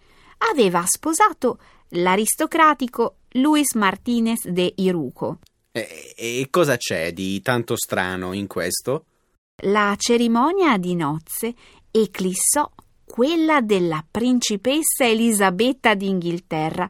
aveva 0.49 0.83
sposato 0.85 1.59
l'aristocratico 1.89 3.17
Luis 3.33 3.73
Martinez 3.73 4.47
de 4.47 4.71
Iruco. 4.77 5.39
E, 5.71 6.13
e 6.15 6.47
cosa 6.49 6.77
c'è 6.77 7.11
di 7.11 7.41
tanto 7.41 7.75
strano 7.75 8.31
in 8.33 8.47
questo? 8.47 9.05
La 9.63 9.93
cerimonia 9.97 10.77
di 10.77 10.95
nozze 10.95 11.53
eclissò 11.91 12.69
quella 13.05 13.61
della 13.61 14.03
principessa 14.09 15.05
Elisabetta 15.05 15.95
d'Inghilterra, 15.95 16.89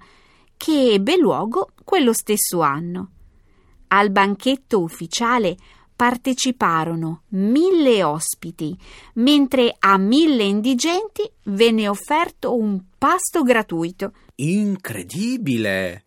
che 0.58 0.94
ebbe 0.94 1.18
luogo 1.18 1.70
quello 1.84 2.14
stesso 2.14 2.62
anno. 2.62 3.12
Al 3.88 4.10
banchetto 4.10 4.82
ufficiale 4.82 5.56
parteciparono 5.96 7.22
mille 7.30 8.04
ospiti, 8.04 8.78
mentre 9.16 9.76
a 9.80 9.98
mille 9.98 10.44
indigenti 10.44 11.28
venne 11.44 11.88
offerto 11.88 12.54
un 12.56 12.80
pasto 12.98 13.44
gratuito. 13.44 14.12
Incredibile! 14.36 16.02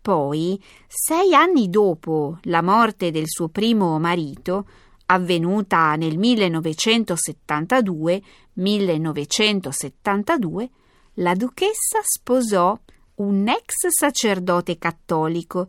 Poi, 0.00 0.62
sei 0.86 1.34
anni 1.34 1.68
dopo 1.68 2.38
la 2.42 2.62
morte 2.62 3.10
del 3.10 3.26
suo 3.26 3.48
primo 3.48 3.98
marito, 3.98 4.68
avvenuta 5.06 5.96
nel 5.96 6.16
1972, 6.16 8.22
1972, 8.52 10.70
la 11.14 11.34
duchessa 11.34 11.98
sposò 12.02 12.78
un 13.16 13.48
ex 13.48 13.88
sacerdote 13.88 14.78
cattolico 14.78 15.68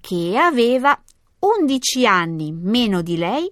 che 0.00 0.36
aveva 0.36 0.98
11 1.38 2.06
anni 2.06 2.52
meno 2.52 3.02
di 3.02 3.16
lei 3.16 3.50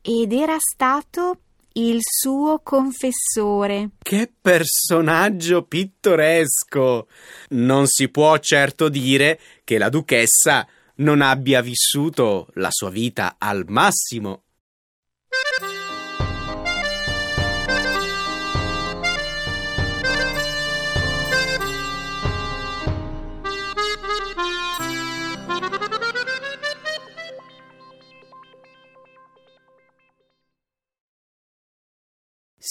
ed 0.00 0.32
era 0.32 0.56
stato 0.58 1.40
il 1.72 1.98
suo 2.00 2.60
confessore. 2.62 3.90
Che 3.98 4.32
personaggio 4.40 5.64
pittoresco! 5.64 7.08
Non 7.50 7.86
si 7.86 8.08
può 8.08 8.38
certo 8.38 8.88
dire 8.88 9.38
che 9.64 9.78
la 9.78 9.88
duchessa 9.88 10.66
non 10.96 11.20
abbia 11.20 11.60
vissuto 11.60 12.48
la 12.54 12.68
sua 12.70 12.88
vita 12.88 13.36
al 13.38 13.64
massimo 13.68 14.44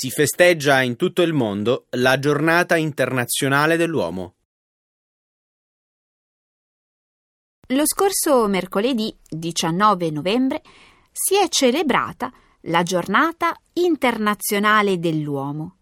si 0.05 0.11
festeggia 0.11 0.83
in 0.83 0.97
tutto 0.97 1.23
il 1.23 1.33
mondo 1.33 1.87
la 1.91 2.19
giornata 2.19 2.75
internazionale 2.75 3.75
dell'uomo. 3.75 4.35
Lo 7.69 7.87
scorso 7.87 8.47
mercoledì 8.47 9.17
19 9.27 10.11
novembre 10.11 10.61
si 11.11 11.37
è 11.37 11.47
celebrata 11.49 12.31
la 12.67 12.83
giornata 12.83 13.59
internazionale 13.73 14.99
dell'uomo. 14.99 15.77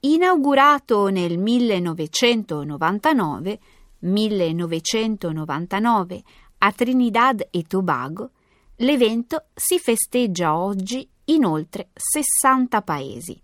Inaugurato 0.00 1.08
nel 1.08 1.36
1999, 1.36 3.60
1999 3.98 6.22
a 6.56 6.72
Trinidad 6.72 7.48
e 7.50 7.64
Tobago, 7.64 8.30
l'evento 8.76 9.48
si 9.54 9.78
festeggia 9.78 10.56
oggi 10.56 11.06
in 11.30 11.44
oltre 11.44 11.90
60 11.94 12.82
paesi. 12.82 13.40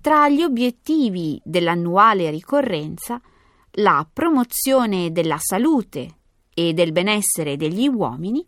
Tra 0.00 0.28
gli 0.28 0.42
obiettivi 0.42 1.40
dell'annuale 1.44 2.30
ricorrenza, 2.30 3.20
la 3.78 4.08
promozione 4.10 5.10
della 5.10 5.38
salute 5.38 6.18
e 6.54 6.72
del 6.72 6.92
benessere 6.92 7.56
degli 7.56 7.88
uomini, 7.88 8.46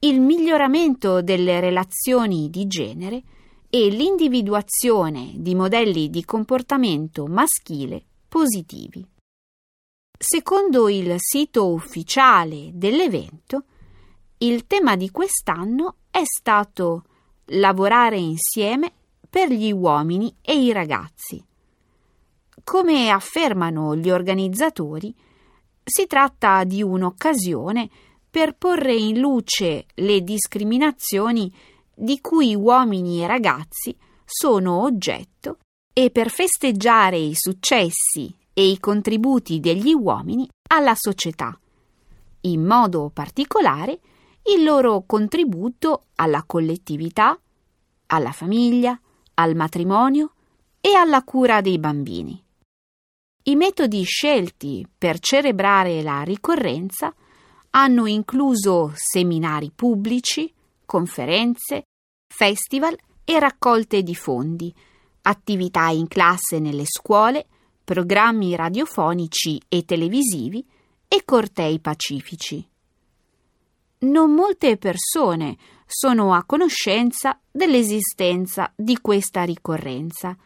il 0.00 0.20
miglioramento 0.20 1.22
delle 1.22 1.60
relazioni 1.60 2.50
di 2.50 2.66
genere 2.66 3.22
e 3.70 3.88
l'individuazione 3.88 5.32
di 5.36 5.54
modelli 5.54 6.10
di 6.10 6.24
comportamento 6.24 7.26
maschile 7.26 8.04
positivi. 8.28 9.04
Secondo 10.16 10.88
il 10.88 11.14
sito 11.16 11.72
ufficiale 11.72 12.70
dell'evento, 12.74 13.64
il 14.38 14.66
tema 14.66 14.94
di 14.94 15.10
quest'anno 15.10 15.96
è 16.10 16.22
stato 16.24 17.04
lavorare 17.46 18.18
insieme 18.18 18.92
per 19.28 19.50
gli 19.50 19.72
uomini 19.72 20.34
e 20.40 20.56
i 20.56 20.72
ragazzi. 20.72 21.42
Come 22.62 23.10
affermano 23.10 23.94
gli 23.96 24.10
organizzatori, 24.10 25.14
si 25.82 26.06
tratta 26.06 26.64
di 26.64 26.82
un'occasione 26.82 27.90
per 28.30 28.56
porre 28.56 28.94
in 28.94 29.18
luce 29.18 29.86
le 29.94 30.22
discriminazioni 30.22 31.52
di 31.94 32.20
cui 32.20 32.54
uomini 32.54 33.22
e 33.22 33.26
ragazzi 33.26 33.96
sono 34.24 34.82
oggetto 34.82 35.58
e 35.92 36.10
per 36.10 36.30
festeggiare 36.30 37.18
i 37.18 37.34
successi 37.34 38.34
e 38.52 38.68
i 38.68 38.80
contributi 38.80 39.60
degli 39.60 39.92
uomini 39.92 40.48
alla 40.68 40.94
società, 40.96 41.58
in 42.42 42.64
modo 42.64 43.10
particolare 43.12 44.00
il 44.46 44.62
loro 44.62 45.04
contributo 45.06 46.04
alla 46.16 46.42
collettività, 46.42 47.38
alla 48.06 48.32
famiglia, 48.32 48.98
al 49.34 49.54
matrimonio 49.54 50.32
e 50.80 50.94
alla 50.94 51.22
cura 51.22 51.60
dei 51.60 51.78
bambini. 51.78 52.42
I 53.44 53.56
metodi 53.56 54.02
scelti 54.04 54.86
per 54.96 55.18
celebrare 55.18 56.02
la 56.02 56.22
ricorrenza 56.22 57.14
hanno 57.70 58.06
incluso 58.06 58.92
seminari 58.94 59.70
pubblici, 59.74 60.52
conferenze, 60.84 61.84
festival 62.32 62.96
e 63.24 63.38
raccolte 63.38 64.02
di 64.02 64.14
fondi, 64.14 64.72
attività 65.22 65.88
in 65.88 66.06
classe 66.06 66.58
nelle 66.58 66.84
scuole, 66.84 67.46
programmi 67.82 68.54
radiofonici 68.54 69.60
e 69.68 69.84
televisivi 69.84 70.64
e 71.08 71.22
cortei 71.24 71.80
pacifici. 71.80 72.66
Non 73.98 74.32
molte 74.32 74.76
persone 74.76 75.56
sono 75.86 76.34
a 76.34 76.44
conoscenza 76.44 77.38
dell'esistenza 77.50 78.72
di 78.74 78.98
questa 79.00 79.44
ricorrenza, 79.44 80.36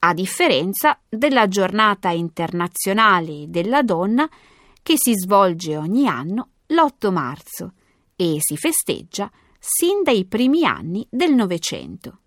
a 0.00 0.14
differenza 0.14 1.00
della 1.08 1.48
giornata 1.48 2.10
internazionale 2.10 3.46
della 3.48 3.82
donna 3.82 4.28
che 4.82 4.94
si 4.96 5.14
svolge 5.14 5.76
ogni 5.76 6.06
anno 6.06 6.50
l'8 6.66 7.10
marzo 7.10 7.72
e 8.14 8.36
si 8.38 8.56
festeggia 8.56 9.30
sin 9.58 10.02
dai 10.02 10.26
primi 10.26 10.64
anni 10.64 11.06
del 11.08 11.32
Novecento. 11.32 12.18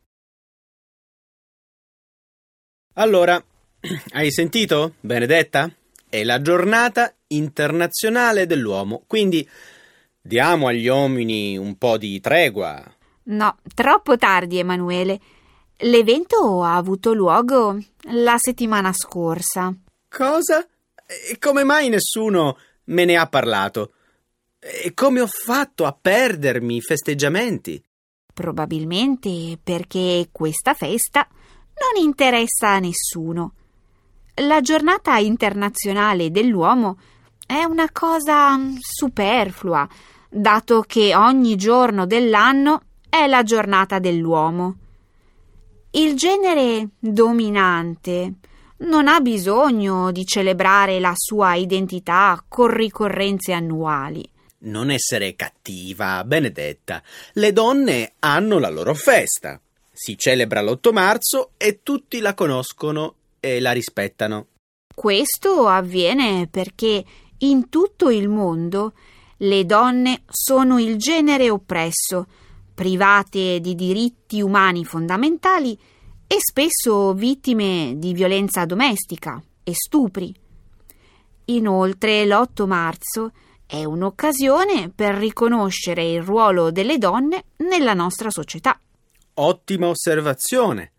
Allora, 2.96 3.41
hai 4.13 4.32
sentito, 4.32 4.96
Benedetta? 5.00 5.72
È 6.10 6.24
la 6.24 6.41
giornata 6.41 7.13
internazionale 7.28 8.48
dell'uomo, 8.48 9.04
quindi 9.06 9.48
diamo 10.28 10.68
agli 10.68 10.88
uomini 10.88 11.58
un 11.58 11.78
po' 11.78 11.98
di 11.98 12.20
tregua. 12.20 12.84
No, 13.24 13.58
troppo 13.74 14.18
tardi, 14.18 14.60
Emanuele. 14.60 15.20
L'evento 15.78 16.63
ha 16.63 16.76
avuto 16.76 17.13
luogo 17.13 17.78
la 18.12 18.36
settimana 18.38 18.92
scorsa. 18.94 19.74
Cosa? 20.10 20.68
E 21.06 21.38
come 21.40 21.63
mai 21.63 21.90
nessuno 21.90 22.58
me 22.86 23.06
ne 23.06 23.16
ha 23.16 23.28
parlato? 23.28 23.94
E 24.60 24.94
come 24.94 25.22
ho 25.22 25.28
fatto 25.28 25.86
a 25.86 25.98
perdermi 26.00 26.76
i 26.76 26.82
festeggiamenti? 26.82 27.82
Probabilmente 28.34 29.58
perché 29.63 30.30
questa 30.32 30.74
festa 30.74 31.28
non 31.30 32.04
interessa 32.04 32.70
a 32.70 32.80
nessuno. 32.80 33.54
La 34.42 34.62
giornata 34.62 35.18
internazionale 35.18 36.32
dell'uomo 36.32 36.98
è 37.46 37.63
una 37.63 37.90
cosa 37.92 38.60
superflua, 38.80 39.88
dato 40.30 40.82
che 40.82 41.16
ogni 41.16 41.56
giorno 41.56 42.06
dell'anno 42.06 42.82
è 43.10 43.28
la 43.28 43.44
giornata 43.44 44.00
dell'uomo. 44.00 44.76
Il 45.92 46.16
genere 46.16 46.90
dominante 47.00 48.34
non 48.80 49.08
ha 49.08 49.20
bisogno 49.20 50.12
di 50.12 50.26
celebrare 50.26 51.00
la 51.00 51.13
sua 51.16 51.56
identità 51.56 52.44
con 52.48 52.68
ricorrenze 52.68 53.54
annuali. 53.54 54.28
Non 54.60 54.92
essere 54.92 55.36
cattiva, 55.36 56.24
Benedetta. 56.24 57.02
Le 57.34 57.54
donne 57.54 58.13
hanno 58.20 58.60
la 58.60 58.70
loro 58.70 58.94
festa. 58.94 59.60
Si 59.92 60.18
celebra 60.18 60.62
l'8 60.62 60.92
marzo 60.92 61.52
e 61.58 61.80
tutti 61.82 62.20
la 62.20 62.34
conoscono 62.34 63.16
e 63.40 63.60
la 63.60 63.72
rispettano. 63.72 64.48
Questo 64.94 65.68
avviene 65.68 66.48
perché 66.50 67.04
in 67.40 67.70
tutto 67.70 68.10
il 68.10 68.30
mondo 68.30 68.94
le 69.38 69.65
donne 69.65 70.23
sono 70.28 70.80
il 70.80 70.97
genere 70.97 71.50
oppresso, 71.50 72.28
private 72.73 73.60
di 73.60 73.76
diritti 73.76 74.41
umani 74.41 74.86
fondamentali 74.86 75.78
e 76.28 76.36
spesso 76.39 77.13
vittime 77.13 77.93
di 77.97 78.13
violenza 78.13 78.65
domestica 78.65 79.41
e 79.63 79.73
stupri. 79.73 80.34
Inoltre 81.45 82.26
l'8 82.26 82.65
marzo 82.65 83.32
è 83.65 83.84
un'occasione 83.84 84.91
per 84.93 85.15
riconoscere 85.15 86.10
il 86.10 86.21
ruolo 86.21 86.71
delle 86.71 86.97
donne 86.97 87.45
nella 87.58 87.93
nostra 87.93 88.30
società. 88.30 88.80
Ottima 89.36 89.88
osservazione. 89.88 90.91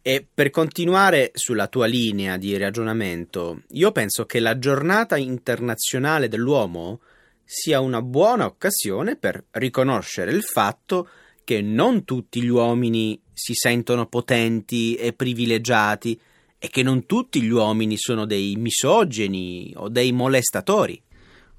E 0.00 0.26
per 0.32 0.50
continuare 0.50 1.30
sulla 1.32 1.66
tua 1.66 1.86
linea 1.86 2.36
di 2.36 2.56
ragionamento, 2.58 3.62
io 3.70 3.90
penso 3.90 4.26
che 4.26 4.38
la 4.38 4.58
giornata 4.58 5.16
internazionale 5.16 6.28
dell'uomo 6.28 7.00
sia 7.44 7.80
una 7.80 8.02
buona 8.02 8.46
occasione 8.46 9.16
per 9.16 9.44
riconoscere 9.52 10.32
il 10.32 10.42
fatto 10.42 11.08
che 11.44 11.60
non 11.60 12.04
tutti 12.04 12.42
gli 12.42 12.48
uomini 12.48 13.20
si 13.32 13.52
sentono 13.54 14.06
potenti 14.06 14.94
e 14.94 15.12
privilegiati 15.12 16.18
e 16.58 16.68
che 16.68 16.82
non 16.82 17.04
tutti 17.04 17.42
gli 17.42 17.50
uomini 17.50 17.96
sono 17.98 18.24
dei 18.24 18.56
misogeni 18.56 19.72
o 19.76 19.88
dei 19.88 20.12
molestatori. 20.12 21.00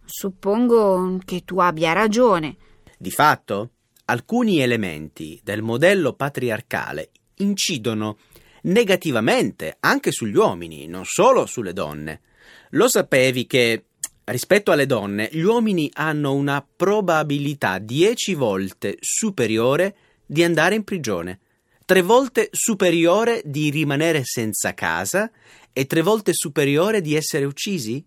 Suppongo 0.03 1.19
che 1.23 1.43
tu 1.45 1.59
abbia 1.59 1.93
ragione. 1.93 2.55
Di 2.97 3.11
fatto, 3.11 3.71
alcuni 4.05 4.61
elementi 4.61 5.39
del 5.43 5.61
modello 5.61 6.13
patriarcale 6.13 7.11
incidono 7.35 8.17
negativamente 8.63 9.77
anche 9.79 10.11
sugli 10.11 10.35
uomini, 10.35 10.87
non 10.87 11.05
solo 11.05 11.45
sulle 11.45 11.73
donne. 11.73 12.21
Lo 12.71 12.87
sapevi 12.87 13.45
che 13.45 13.85
rispetto 14.25 14.71
alle 14.71 14.85
donne 14.85 15.29
gli 15.31 15.41
uomini 15.41 15.89
hanno 15.93 16.33
una 16.33 16.65
probabilità 16.75 17.79
dieci 17.79 18.33
volte 18.33 18.97
superiore 18.99 19.95
di 20.25 20.43
andare 20.43 20.75
in 20.75 20.83
prigione, 20.83 21.39
tre 21.85 22.01
volte 22.01 22.49
superiore 22.51 23.41
di 23.45 23.69
rimanere 23.69 24.21
senza 24.23 24.73
casa 24.73 25.31
e 25.71 25.85
tre 25.85 26.01
volte 26.01 26.31
superiore 26.33 27.01
di 27.01 27.15
essere 27.15 27.45
uccisi? 27.45 28.03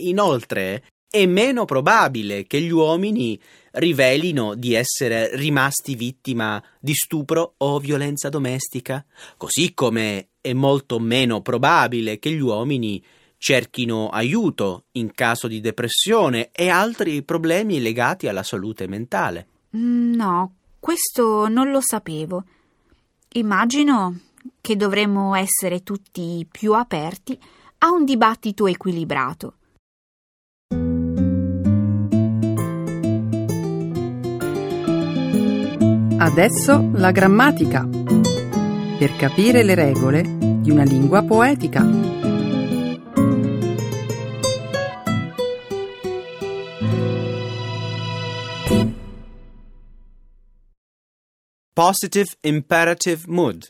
Inoltre, 0.00 0.84
è 1.08 1.26
meno 1.26 1.64
probabile 1.64 2.46
che 2.46 2.60
gli 2.60 2.70
uomini 2.70 3.38
rivelino 3.72 4.54
di 4.54 4.74
essere 4.74 5.36
rimasti 5.36 5.94
vittima 5.94 6.62
di 6.80 6.94
stupro 6.94 7.54
o 7.58 7.78
violenza 7.78 8.28
domestica, 8.28 9.04
così 9.36 9.74
come 9.74 10.28
è 10.40 10.52
molto 10.52 10.98
meno 10.98 11.40
probabile 11.40 12.18
che 12.18 12.30
gli 12.30 12.40
uomini 12.40 13.02
cerchino 13.42 14.08
aiuto 14.08 14.84
in 14.92 15.10
caso 15.12 15.48
di 15.48 15.60
depressione 15.60 16.50
e 16.52 16.68
altri 16.68 17.24
problemi 17.24 17.82
legati 17.82 18.28
alla 18.28 18.44
salute 18.44 18.86
mentale. 18.86 19.48
No, 19.70 20.54
questo 20.78 21.48
non 21.48 21.72
lo 21.72 21.80
sapevo. 21.80 22.44
Immagino 23.32 24.20
che 24.60 24.76
dovremmo 24.76 25.34
essere 25.34 25.82
tutti 25.82 26.46
più 26.48 26.74
aperti 26.74 27.36
a 27.78 27.90
un 27.90 28.04
dibattito 28.04 28.68
equilibrato. 28.68 29.54
Adesso 36.16 36.90
la 36.92 37.10
grammatica. 37.10 37.88
Per 37.88 39.16
capire 39.16 39.64
le 39.64 39.74
regole 39.74 40.22
di 40.60 40.70
una 40.70 40.84
lingua 40.84 41.24
poetica. 41.24 42.11
Positive 51.74 52.28
imperative 52.42 53.22
mood. 53.28 53.66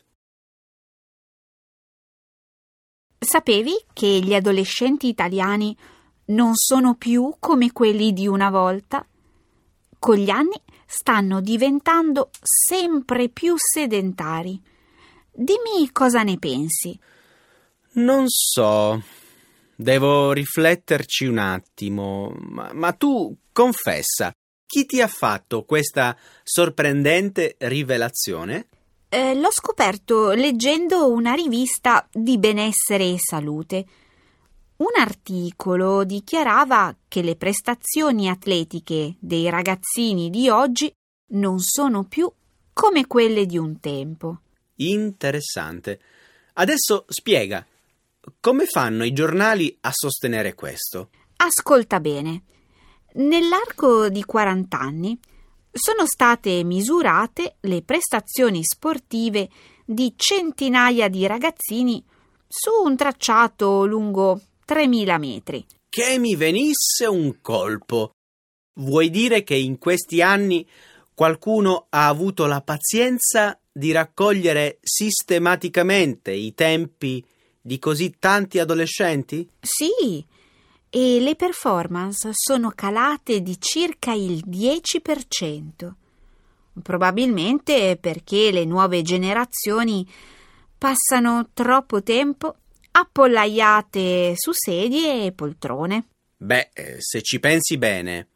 Sapevi 3.17 3.71
che 3.93 4.19
gli 4.21 4.33
adolescenti 4.33 5.07
italiani 5.07 5.73
non 6.25 6.51
sono 6.53 6.95
più 6.95 7.35
come 7.39 7.71
quelli 7.71 8.11
di 8.11 8.27
una 8.27 8.49
volta? 8.49 9.07
Con 9.99 10.17
gli 10.17 10.29
anni 10.29 10.61
stanno 10.85 11.39
diventando 11.39 12.29
sempre 12.41 13.29
più 13.29 13.53
sedentari. 13.55 14.61
Dimmi 15.31 15.89
cosa 15.93 16.23
ne 16.23 16.37
pensi. 16.37 16.99
Non 17.93 18.25
so. 18.27 19.01
Devo 19.77 20.33
rifletterci 20.33 21.23
un 21.23 21.37
attimo. 21.37 22.35
Ma, 22.37 22.73
ma 22.73 22.91
tu 22.91 23.33
confessa, 23.53 24.33
chi 24.73 24.87
ti 24.87 25.01
ha 25.01 25.07
fatto 25.07 25.65
questa 25.65 26.17
sorprendente 26.41 27.57
rivelazione? 27.59 28.69
Eh, 29.07 29.35
l'ho 29.35 29.51
scoperto 29.51 30.31
leggendo 30.31 31.11
una 31.11 31.33
rivista 31.33 32.09
di 32.11 32.39
benessere 32.39 33.03
e 33.03 33.17
salute. 33.19 33.85
Un 34.77 34.99
articolo 34.99 36.03
dichiarava 36.03 36.95
che 37.07 37.21
le 37.21 37.35
prestazioni 37.35 38.27
atletiche 38.27 39.13
dei 39.19 39.47
ragazzini 39.51 40.31
di 40.31 40.49
oggi 40.49 40.91
non 41.33 41.59
sono 41.59 42.05
più 42.05 42.27
come 42.73 43.05
quelle 43.05 43.45
di 43.45 43.59
un 43.59 43.79
tempo. 43.79 44.39
Interessante. 44.77 45.99
Adesso 46.53 47.05
spiega. 47.09 47.63
Come 48.39 48.65
fanno 48.65 49.03
i 49.03 49.13
giornali 49.13 49.77
a 49.81 49.91
sostenere 49.93 50.55
questo? 50.55 51.11
Ascolta 51.35 51.99
bene. 51.99 52.41
Nell'arco 53.15 54.09
di 54.09 54.23
40 54.23 54.79
anni 54.79 55.19
sono 55.71 56.05
state 56.05 56.63
misurate 56.63 57.57
le 57.61 57.81
prestazioni 57.83 58.63
sportive 58.63 59.49
di 59.85 60.13
centinaia 60.15 61.09
di 61.09 61.27
ragazzini 61.27 62.03
su 62.47 62.69
un 62.83 62.95
tracciato 62.95 63.85
lungo 63.85 64.39
3000 64.65 65.17
metri. 65.17 65.65
Che 65.89 66.17
mi 66.17 66.35
venisse 66.35 67.05
un 67.05 67.41
colpo. 67.41 68.11
Vuoi 68.75 69.09
dire 69.09 69.43
che 69.43 69.55
in 69.55 69.77
questi 69.77 70.21
anni 70.21 70.67
qualcuno 71.13 71.87
ha 71.89 72.07
avuto 72.07 72.45
la 72.47 72.61
pazienza 72.61 73.59
di 73.71 73.91
raccogliere 73.91 74.79
sistematicamente 74.81 76.31
i 76.31 76.53
tempi 76.55 77.23
di 77.61 77.77
così 77.79 78.15
tanti 78.17 78.59
adolescenti? 78.59 79.47
Sì, 79.61 80.25
e 80.95 81.19
le 81.19 81.35
performance 81.35 82.29
sono 82.33 82.69
calate 82.69 83.41
di 83.41 83.59
circa 83.59 84.13
il 84.13 84.43
10%. 84.45 85.91
Probabilmente 86.83 87.97
perché 87.99 88.51
le 88.51 88.63
nuove 88.63 89.01
generazioni 89.01 90.07
passano 90.77 91.49
troppo 91.51 92.03
tempo 92.03 92.57
appollaiate 92.91 94.33
su 94.35 94.51
sedie 94.53 95.25
e 95.25 95.31
poltrone. 95.31 96.09
Beh, 96.37 96.69
eh, 96.73 96.97
se 96.99 97.23
ci 97.23 97.39
pensi 97.39 97.79
bene, 97.79 98.27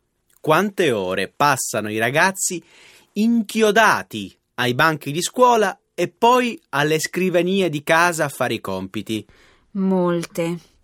quante 0.41 0.91
ore 0.91 1.27
passano 1.27 1.91
i 1.91 1.99
ragazzi 1.99 2.59
inchiodati 3.13 4.35
ai 4.55 4.73
banchi 4.73 5.11
di 5.11 5.21
scuola 5.21 5.79
e 5.93 6.07
poi 6.07 6.59
alle 6.69 6.97
scrivanie 6.97 7.69
di 7.69 7.83
casa 7.83 8.25
a 8.25 8.29
fare 8.29 8.55
i 8.55 8.61
compiti? 8.61 9.23
Molte. 9.73 10.75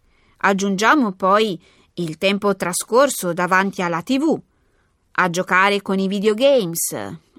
Aggiungiamo 0.45 1.13
poi 1.13 1.57
il 1.95 2.17
tempo 2.17 2.55
trascorso 2.55 3.31
davanti 3.31 3.81
alla 3.81 4.01
TV, 4.01 4.37
a 5.11 5.29
giocare 5.29 5.81
con 5.81 5.99
i 5.99 6.07
videogames, 6.07 6.91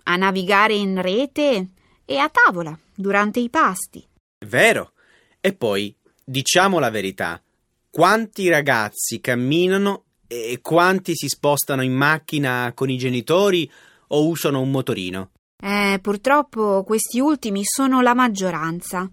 a 0.05 0.17
navigare 0.17 0.75
in 0.75 1.01
rete 1.03 1.69
e 2.07 2.17
a 2.17 2.31
tavola 2.31 2.77
durante 2.95 3.41
i 3.41 3.51
pasti. 3.51 4.07
Vero. 4.47 4.93
E 5.39 5.53
poi, 5.53 5.95
diciamo 6.25 6.79
la 6.79 6.89
verità, 6.89 7.43
quanti 7.91 8.49
ragazzi 8.49 9.21
camminano 9.21 10.05
e 10.27 10.61
quanti 10.63 11.15
si 11.15 11.29
spostano 11.29 11.83
in 11.83 11.93
macchina 11.93 12.73
con 12.75 12.89
i 12.89 12.97
genitori 12.97 13.71
o 14.09 14.29
usano 14.29 14.63
un 14.63 14.71
motorino? 14.71 15.33
Eh, 15.63 15.99
purtroppo 16.01 16.83
questi 16.85 17.21
ultimi 17.21 17.61
sono 17.65 18.01
la 18.01 18.15
maggioranza. 18.15 19.11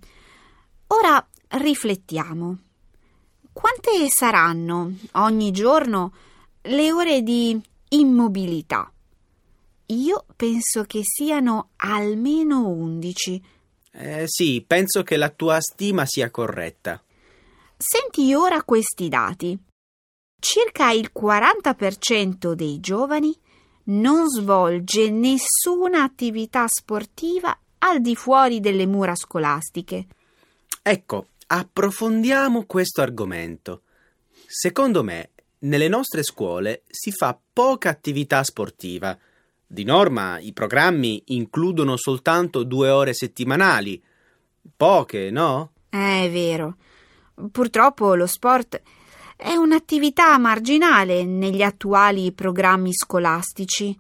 Ora 0.88 1.28
riflettiamo. 1.50 2.71
Quante 3.54 4.08
saranno 4.10 4.94
ogni 5.14 5.52
giorno 5.52 6.14
le 6.62 6.92
ore 6.92 7.22
di 7.22 7.60
immobilità? 7.90 8.92
Io 9.88 10.26
penso 10.36 10.84
che 10.84 11.02
siano 11.04 11.70
almeno 11.78 12.68
11. 12.68 13.44
Eh 13.92 14.24
sì, 14.26 14.64
penso 14.66 15.04
che 15.04 15.18
la 15.18 15.30
tua 15.30 15.60
stima 15.60 16.06
sia 16.06 16.32
corretta. 16.32 17.04
Senti 17.78 18.34
ora 18.34 18.64
questi 18.64 19.10
dati. 19.10 19.58
Circa 20.40 20.92
il 20.92 21.12
40% 21.14 22.54
dei 22.54 22.80
giovani 22.80 23.38
non 23.86 24.30
svolge 24.30 25.10
nessuna 25.10 26.04
attività 26.04 26.68
sportiva 26.68 27.58
al 27.80 28.00
di 28.00 28.16
fuori 28.16 28.60
delle 28.60 28.86
mura 28.86 29.16
scolastiche. 29.16 30.06
Ecco, 30.82 31.26
approfondiamo 31.54 32.64
questo 32.66 33.02
argomento. 33.02 33.82
Secondo 34.48 35.04
me, 35.04 35.32
nelle 35.60 35.90
nostre 35.90 36.24
scuole 36.24 36.84
si 36.88 37.12
fa 37.12 37.38
poca 37.52 37.90
attività 37.90 38.42
sportiva. 38.44 39.18
Di 39.68 39.84
norma 39.84 40.40
i 40.40 40.54
programmi 40.54 41.22
includono 41.28 41.98
soltanto 41.98 42.64
due 42.64 42.90
ore 42.90 43.14
settimanali. 43.14 44.02
Poche, 44.78 45.30
no? 45.30 45.72
È 45.90 46.30
vero. 46.32 46.78
Purtroppo 47.52 48.16
lo 48.16 48.28
sport 48.28 48.82
è 49.36 49.54
un'attività 49.54 50.38
marginale 50.38 51.26
negli 51.26 51.64
attuali 51.64 52.32
programmi 52.32 52.94
scolastici. 52.94 53.98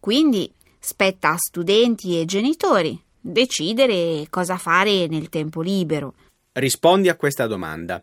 Quindi 0.00 0.50
spetta 0.78 1.32
a 1.32 1.36
studenti 1.36 2.18
e 2.18 2.24
genitori 2.24 2.98
decidere 3.20 4.26
cosa 4.30 4.56
fare 4.56 5.06
nel 5.06 5.28
tempo 5.28 5.60
libero. 5.60 6.14
Rispondi 6.52 7.08
a 7.08 7.16
questa 7.16 7.46
domanda. 7.46 8.02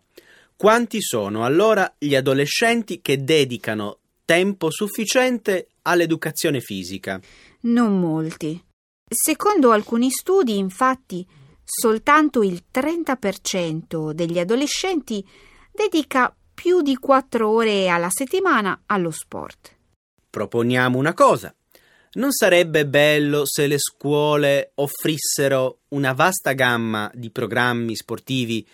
Quanti 0.55 1.01
sono 1.01 1.43
allora 1.43 1.93
gli 1.97 2.15
adolescenti 2.15 3.01
che 3.01 3.23
dedicano 3.23 3.99
tempo 4.23 4.71
sufficiente 4.71 5.67
all'educazione 5.83 6.61
fisica? 6.61 7.19
Non 7.61 7.99
molti. 7.99 8.63
Secondo 9.07 9.71
alcuni 9.71 10.09
studi, 10.09 10.57
infatti, 10.57 11.25
soltanto 11.63 12.41
il 12.41 12.63
30% 12.73 14.11
degli 14.11 14.39
adolescenti 14.39 15.25
dedica 15.71 16.33
più 16.53 16.81
di 16.81 16.95
4 16.95 17.49
ore 17.49 17.89
alla 17.89 18.09
settimana 18.09 18.83
allo 18.85 19.11
sport. 19.11 19.75
Proponiamo 20.29 20.97
una 20.97 21.13
cosa. 21.13 21.53
Non 22.15 22.31
sarebbe 22.31 22.87
bello 22.87 23.43
se 23.45 23.67
le 23.67 23.77
scuole 23.77 24.71
offrissero 24.75 25.79
una 25.89 26.13
vasta 26.13 26.53
gamma 26.53 27.11
di 27.13 27.29
programmi 27.29 27.93
sportivi 27.93 28.65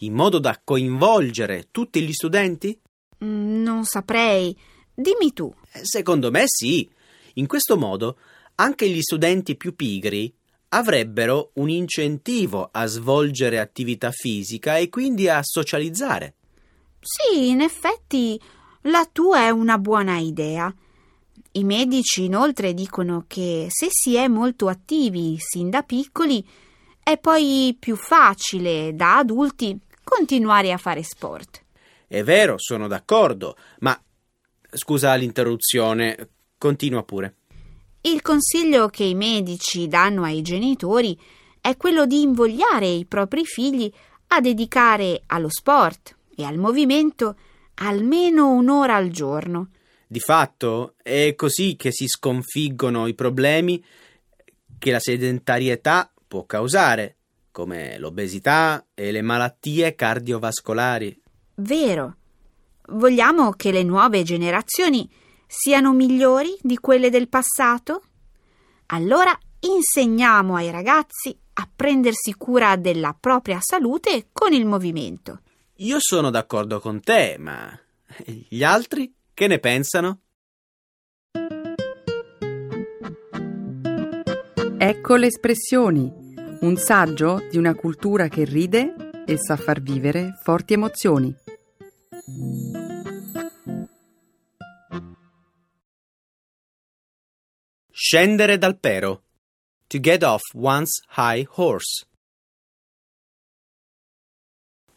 in 0.00 0.12
modo 0.12 0.38
da 0.38 0.60
coinvolgere 0.62 1.68
tutti 1.70 2.02
gli 2.02 2.12
studenti? 2.12 2.78
Mm, 3.24 3.62
non 3.62 3.84
saprei. 3.84 4.54
Dimmi 4.92 5.32
tu. 5.32 5.50
Eh, 5.72 5.80
secondo 5.84 6.30
me 6.30 6.42
sì. 6.46 6.86
In 7.34 7.46
questo 7.46 7.78
modo 7.78 8.18
anche 8.56 8.86
gli 8.90 9.00
studenti 9.00 9.56
più 9.56 9.74
pigri 9.74 10.30
avrebbero 10.68 11.52
un 11.54 11.70
incentivo 11.70 12.68
a 12.70 12.84
svolgere 12.84 13.58
attività 13.58 14.10
fisica 14.10 14.76
e 14.76 14.90
quindi 14.90 15.30
a 15.30 15.40
socializzare. 15.42 16.34
Sì, 17.00 17.48
in 17.48 17.62
effetti 17.62 18.38
la 18.82 19.08
tua 19.10 19.46
è 19.46 19.48
una 19.48 19.78
buona 19.78 20.18
idea. 20.18 20.74
I 21.54 21.64
medici 21.64 22.24
inoltre 22.24 22.72
dicono 22.72 23.24
che 23.26 23.66
se 23.68 23.88
si 23.90 24.14
è 24.14 24.26
molto 24.26 24.68
attivi 24.68 25.36
sin 25.38 25.68
da 25.68 25.82
piccoli 25.82 26.46
è 27.02 27.18
poi 27.18 27.76
più 27.78 27.94
facile 27.94 28.94
da 28.94 29.18
adulti 29.18 29.78
continuare 30.02 30.72
a 30.72 30.78
fare 30.78 31.02
sport. 31.02 31.62
È 32.06 32.22
vero, 32.22 32.54
sono 32.56 32.88
d'accordo, 32.88 33.56
ma 33.80 34.00
scusa 34.70 35.14
l'interruzione, 35.14 36.30
continua 36.56 37.02
pure. 37.02 37.34
Il 38.02 38.22
consiglio 38.22 38.88
che 38.88 39.04
i 39.04 39.14
medici 39.14 39.88
danno 39.88 40.24
ai 40.24 40.42
genitori 40.42 41.18
è 41.60 41.76
quello 41.76 42.06
di 42.06 42.22
invogliare 42.22 42.86
i 42.86 43.04
propri 43.04 43.44
figli 43.44 43.92
a 44.28 44.40
dedicare 44.40 45.22
allo 45.26 45.50
sport 45.50 46.16
e 46.34 46.44
al 46.44 46.56
movimento 46.56 47.36
almeno 47.74 48.50
un'ora 48.50 48.96
al 48.96 49.10
giorno. 49.10 49.68
Di 50.12 50.20
fatto 50.20 50.96
è 51.02 51.34
così 51.34 51.74
che 51.74 51.90
si 51.90 52.06
sconfiggono 52.06 53.06
i 53.06 53.14
problemi 53.14 53.82
che 54.78 54.90
la 54.90 55.00
sedentarietà 55.00 56.12
può 56.28 56.44
causare, 56.44 57.16
come 57.50 57.96
l'obesità 57.96 58.88
e 58.92 59.10
le 59.10 59.22
malattie 59.22 59.94
cardiovascolari. 59.94 61.18
Vero. 61.54 62.16
Vogliamo 62.88 63.52
che 63.52 63.72
le 63.72 63.82
nuove 63.84 64.22
generazioni 64.22 65.10
siano 65.46 65.94
migliori 65.94 66.58
di 66.60 66.76
quelle 66.76 67.08
del 67.08 67.30
passato? 67.30 68.02
Allora 68.88 69.34
insegniamo 69.60 70.56
ai 70.56 70.70
ragazzi 70.70 71.34
a 71.54 71.66
prendersi 71.74 72.34
cura 72.34 72.76
della 72.76 73.16
propria 73.18 73.60
salute 73.62 74.26
con 74.30 74.52
il 74.52 74.66
movimento. 74.66 75.40
Io 75.76 75.96
sono 76.00 76.28
d'accordo 76.28 76.80
con 76.80 77.00
te, 77.00 77.36
ma 77.38 77.74
gli 78.26 78.62
altri 78.62 79.10
che 79.42 79.48
ne 79.48 79.58
pensano? 79.58 80.20
Ecco 84.78 85.16
le 85.16 85.26
espressioni, 85.26 86.08
un 86.60 86.76
saggio 86.76 87.48
di 87.50 87.58
una 87.58 87.74
cultura 87.74 88.28
che 88.28 88.44
ride 88.44 88.94
e 89.26 89.36
sa 89.38 89.56
far 89.56 89.80
vivere 89.80 90.38
forti 90.44 90.74
emozioni. 90.74 91.34
Scendere 97.90 98.58
dal 98.58 98.78
pero. 98.78 99.24
To 99.88 99.98
get 99.98 100.22
off 100.22 100.42
one's 100.54 101.02
high 101.16 101.44
horse. 101.56 102.06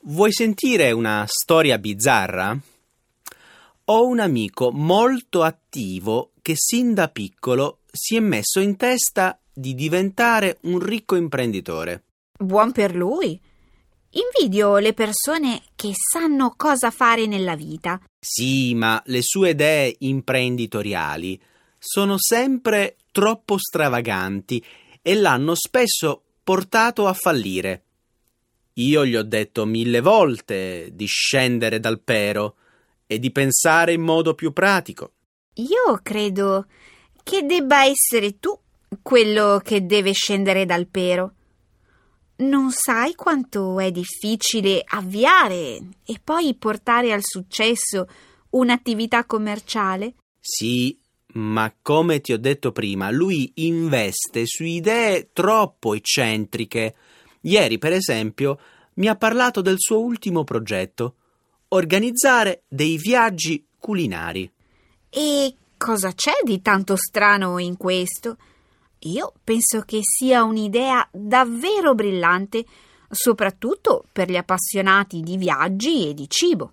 Vuoi 0.02 0.32
sentire 0.32 0.92
una 0.92 1.26
storia 1.28 1.80
bizzarra? 1.80 2.74
Ho 3.88 4.08
un 4.08 4.20
amico 4.20 4.72
molto 4.72 5.44
attivo 5.44 6.32
che 6.42 6.54
sin 6.56 6.96
da 6.96 7.08
piccolo 7.08 7.82
si 7.92 8.16
è 8.16 8.20
messo 8.20 8.60
in 8.60 8.78
testa 8.78 9.40
di 9.54 9.76
diventare 9.76 10.58
un 10.62 10.80
ricco 10.80 11.16
imprenditore. 11.16 12.06
Buon 12.36 12.72
per 12.72 12.96
lui. 12.96 13.40
Invidio 14.10 14.80
le 14.80 14.94
persone 14.94 15.62
che 15.76 15.92
sanno 15.94 16.56
cosa 16.58 16.90
fare 16.90 17.28
nella 17.28 17.56
vita. 17.56 18.02
Sì, 18.20 18.74
ma 18.74 19.00
le 19.06 19.22
sue 19.22 19.52
idee 19.52 19.96
imprenditoriali 20.00 21.40
sono 21.78 22.16
sempre 22.18 22.96
troppo 23.12 23.60
stravaganti 23.60 24.66
e 25.04 25.14
l'hanno 25.14 25.54
spesso 25.54 26.24
portato 26.44 27.06
a 27.06 27.14
fallire. 27.14 27.84
Io 28.74 29.06
gli 29.06 29.16
ho 29.16 29.24
detto 29.24 29.66
mille 29.66 30.02
volte 30.02 30.90
di 30.92 31.06
scendere 31.06 31.80
dal 31.80 32.00
pero 32.00 32.56
e 33.08 33.20
di 33.20 33.32
pensare 33.32 33.94
in 33.94 34.02
modo 34.02 34.34
più 34.34 34.54
pratico. 34.54 35.14
Io 35.56 36.00
credo 36.02 36.66
che 37.24 37.46
debba 37.46 37.86
essere 37.86 38.40
tu 38.40 38.58
quello 39.02 39.62
che 39.64 39.86
deve 39.86 40.14
scendere 40.14 40.66
dal 40.66 40.88
pero. 40.88 41.34
Non 42.38 42.72
sai 42.72 43.16
quanto 43.16 43.80
è 43.80 43.92
difficile 43.92 44.84
avviare 44.86 45.80
e 46.06 46.20
poi 46.22 46.54
portare 46.56 47.14
al 47.14 47.22
successo 47.24 48.08
un'attività 48.52 49.26
commerciale? 49.26 50.16
Sì, 50.40 51.00
ma 51.34 51.74
come 51.82 52.20
ti 52.20 52.34
ho 52.34 52.38
detto 52.38 52.72
prima, 52.72 53.10
lui 53.10 53.52
investe 53.56 54.46
su 54.46 54.64
idee 54.64 55.30
troppo 55.32 55.94
eccentriche 55.94 56.96
Ieri, 57.46 57.78
per 57.78 57.94
esempio, 57.94 58.60
mi 58.96 59.08
ha 59.08 59.16
parlato 59.16 59.62
del 59.62 59.76
suo 59.78 60.00
ultimo 60.00 60.44
progetto, 60.44 61.16
organizzare 61.76 62.64
dei 62.68 62.98
viaggi 62.98 63.66
culinari. 63.78 64.50
E 65.10 65.56
cosa 65.78 66.14
c'è 66.14 66.34
di 66.44 66.62
tanto 66.62 66.96
strano 66.96 67.60
in 67.60 67.78
questo? 67.78 68.38
Io 69.00 69.34
penso 69.44 69.82
che 69.82 70.00
sia 70.02 70.44
un'idea 70.44 71.08
davvero 71.12 71.94
brillante, 71.94 72.66
soprattutto 73.10 74.06
per 74.12 74.30
gli 74.30 74.36
appassionati 74.36 75.22
di 75.22 75.38
viaggi 75.38 76.10
e 76.10 76.14
di 76.14 76.28
cibo. 76.28 76.72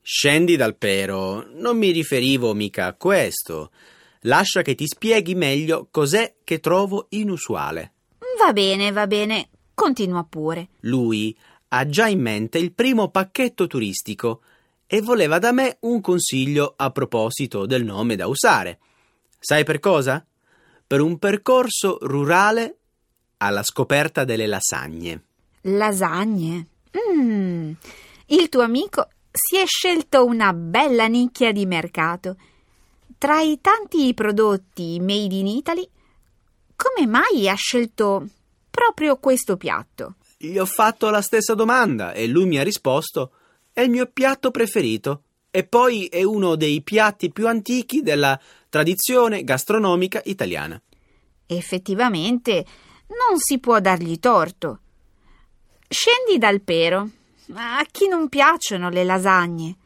Scendi 0.00 0.56
dal 0.56 0.76
pero, 0.76 1.46
non 1.54 1.78
mi 1.78 1.90
riferivo 1.90 2.54
mica 2.54 2.86
a 2.86 2.94
questo. 2.94 3.70
Lascia 4.22 4.62
che 4.62 4.74
ti 4.74 4.86
spieghi 4.86 5.34
meglio 5.34 5.88
cos'è 5.90 6.34
che 6.44 6.60
trovo 6.60 7.06
inusuale. 7.10 7.92
Va 8.38 8.52
bene, 8.52 8.92
va 8.92 9.06
bene. 9.06 9.48
Continua 9.74 10.24
pure. 10.24 10.68
Lui 10.80 11.36
ha 11.74 11.86
già 11.86 12.06
in 12.06 12.20
mente 12.20 12.58
il 12.58 12.72
primo 12.72 13.08
pacchetto 13.08 13.66
turistico 13.66 14.42
e 14.86 15.00
voleva 15.00 15.38
da 15.38 15.52
me 15.52 15.78
un 15.80 16.02
consiglio 16.02 16.74
a 16.76 16.90
proposito 16.90 17.64
del 17.64 17.82
nome 17.82 18.14
da 18.14 18.26
usare. 18.26 18.78
Sai 19.38 19.64
per 19.64 19.80
cosa? 19.80 20.24
Per 20.86 21.00
un 21.00 21.18
percorso 21.18 21.96
rurale 22.02 22.76
alla 23.38 23.62
scoperta 23.62 24.24
delle 24.24 24.46
lasagne. 24.46 25.22
Lasagne? 25.62 26.66
Mmm. 26.92 27.72
Il 28.26 28.48
tuo 28.50 28.60
amico 28.60 29.08
si 29.30 29.56
è 29.56 29.64
scelto 29.64 30.26
una 30.26 30.52
bella 30.52 31.06
nicchia 31.06 31.52
di 31.52 31.64
mercato. 31.64 32.36
Tra 33.16 33.40
i 33.40 33.60
tanti 33.62 34.12
prodotti 34.12 35.00
made 35.00 35.34
in 35.34 35.46
Italy, 35.46 35.88
come 36.76 37.06
mai 37.06 37.48
ha 37.48 37.54
scelto 37.54 38.26
proprio 38.68 39.16
questo 39.16 39.56
piatto. 39.56 40.16
Gli 40.44 40.58
ho 40.58 40.66
fatto 40.66 41.08
la 41.08 41.22
stessa 41.22 41.54
domanda 41.54 42.12
e 42.12 42.26
lui 42.26 42.46
mi 42.46 42.58
ha 42.58 42.64
risposto: 42.64 43.30
è 43.72 43.80
il 43.82 43.90
mio 43.90 44.06
piatto 44.06 44.50
preferito. 44.50 45.22
E 45.50 45.64
poi 45.64 46.06
è 46.06 46.22
uno 46.22 46.56
dei 46.56 46.80
piatti 46.82 47.30
più 47.30 47.46
antichi 47.46 48.00
della 48.00 48.40
tradizione 48.68 49.44
gastronomica 49.44 50.20
italiana. 50.24 50.80
Effettivamente 51.46 52.66
non 53.06 53.38
si 53.38 53.58
può 53.58 53.78
dargli 53.78 54.18
torto. 54.18 54.80
Scendi 55.88 56.38
dal 56.38 56.62
pero. 56.62 57.08
A 57.54 57.86
chi 57.90 58.08
non 58.08 58.28
piacciono 58.28 58.88
le 58.88 59.04
lasagne? 59.04 59.76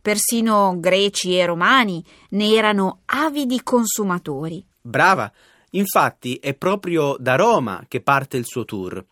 Persino 0.00 0.76
greci 0.78 1.36
e 1.36 1.46
romani 1.46 2.04
ne 2.30 2.52
erano 2.52 3.00
avidi 3.06 3.62
consumatori. 3.62 4.64
Brava, 4.82 5.32
Infatti 5.70 6.36
è 6.36 6.54
proprio 6.54 7.16
da 7.18 7.36
Roma 7.36 7.84
che 7.86 8.00
parte 8.00 8.36
il 8.36 8.46
suo 8.46 8.64
tour, 8.64 9.04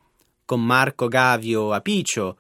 con 0.45 0.65
Marco 0.65 1.09
Gavio 1.09 1.73
Apicio 1.73 2.39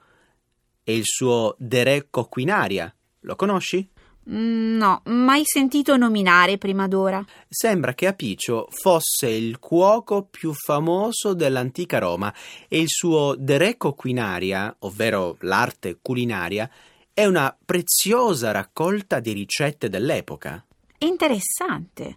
e 0.84 0.96
il 0.96 1.04
suo 1.04 1.54
Derecco 1.58 2.24
Quinaria. 2.24 2.94
Lo 3.20 3.36
conosci? 3.36 3.88
Mm, 4.30 4.76
no, 4.76 5.02
mai 5.04 5.42
sentito 5.44 5.96
nominare 5.96 6.56
prima 6.56 6.88
d'ora. 6.88 7.22
Sembra 7.48 7.92
che 7.92 8.06
Apicio 8.06 8.68
fosse 8.70 9.28
il 9.28 9.58
cuoco 9.58 10.24
più 10.24 10.52
famoso 10.54 11.34
dell'antica 11.34 11.98
Roma 11.98 12.32
e 12.68 12.80
il 12.80 12.88
suo 12.88 13.34
Derecco 13.36 13.92
Quinaria, 13.92 14.74
ovvero 14.80 15.36
l'arte 15.40 15.98
culinaria, 16.00 16.70
è 17.12 17.26
una 17.26 17.54
preziosa 17.64 18.50
raccolta 18.50 19.20
di 19.20 19.32
ricette 19.32 19.88
dell'epoca. 19.88 20.64
Interessante. 20.98 22.16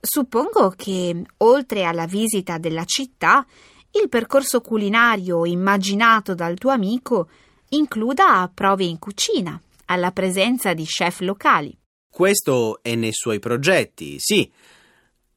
Suppongo 0.00 0.70
che, 0.76 1.24
oltre 1.38 1.84
alla 1.84 2.06
visita 2.06 2.58
della 2.58 2.84
città, 2.84 3.46
il 3.92 4.08
percorso 4.08 4.60
culinario 4.60 5.44
immaginato 5.44 6.34
dal 6.34 6.56
tuo 6.58 6.70
amico 6.70 7.28
includa 7.70 8.50
prove 8.52 8.84
in 8.84 8.98
cucina, 8.98 9.60
alla 9.86 10.10
presenza 10.12 10.74
di 10.74 10.84
chef 10.84 11.20
locali. 11.20 11.76
Questo 12.10 12.80
è 12.82 12.94
nei 12.94 13.12
suoi 13.12 13.38
progetti, 13.38 14.16
sì. 14.18 14.50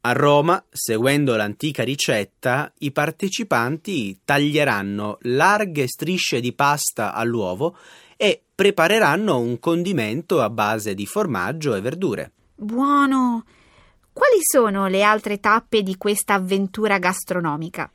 A 0.03 0.13
Roma, 0.13 0.63
seguendo 0.71 1.35
l'antica 1.35 1.83
ricetta, 1.83 2.71
i 2.79 2.91
partecipanti 2.91 4.21
taglieranno 4.25 5.17
larghe 5.21 5.87
strisce 5.87 6.39
di 6.39 6.53
pasta 6.53 7.13
all'uovo 7.13 7.77
e 8.17 8.41
prepareranno 8.53 9.37
un 9.37 9.59
condimento 9.59 10.41
a 10.41 10.49
base 10.49 10.95
di 10.95 11.05
formaggio 11.05 11.75
e 11.75 11.81
verdure. 11.81 12.31
Buono! 12.55 13.43
Quali 14.13 14.39
sono 14.41 14.87
le 14.87 15.03
altre 15.03 15.39
tappe 15.39 15.83
di 15.83 15.95
questa 15.97 16.33
avventura 16.33 16.97
gastronomica? 16.97 17.89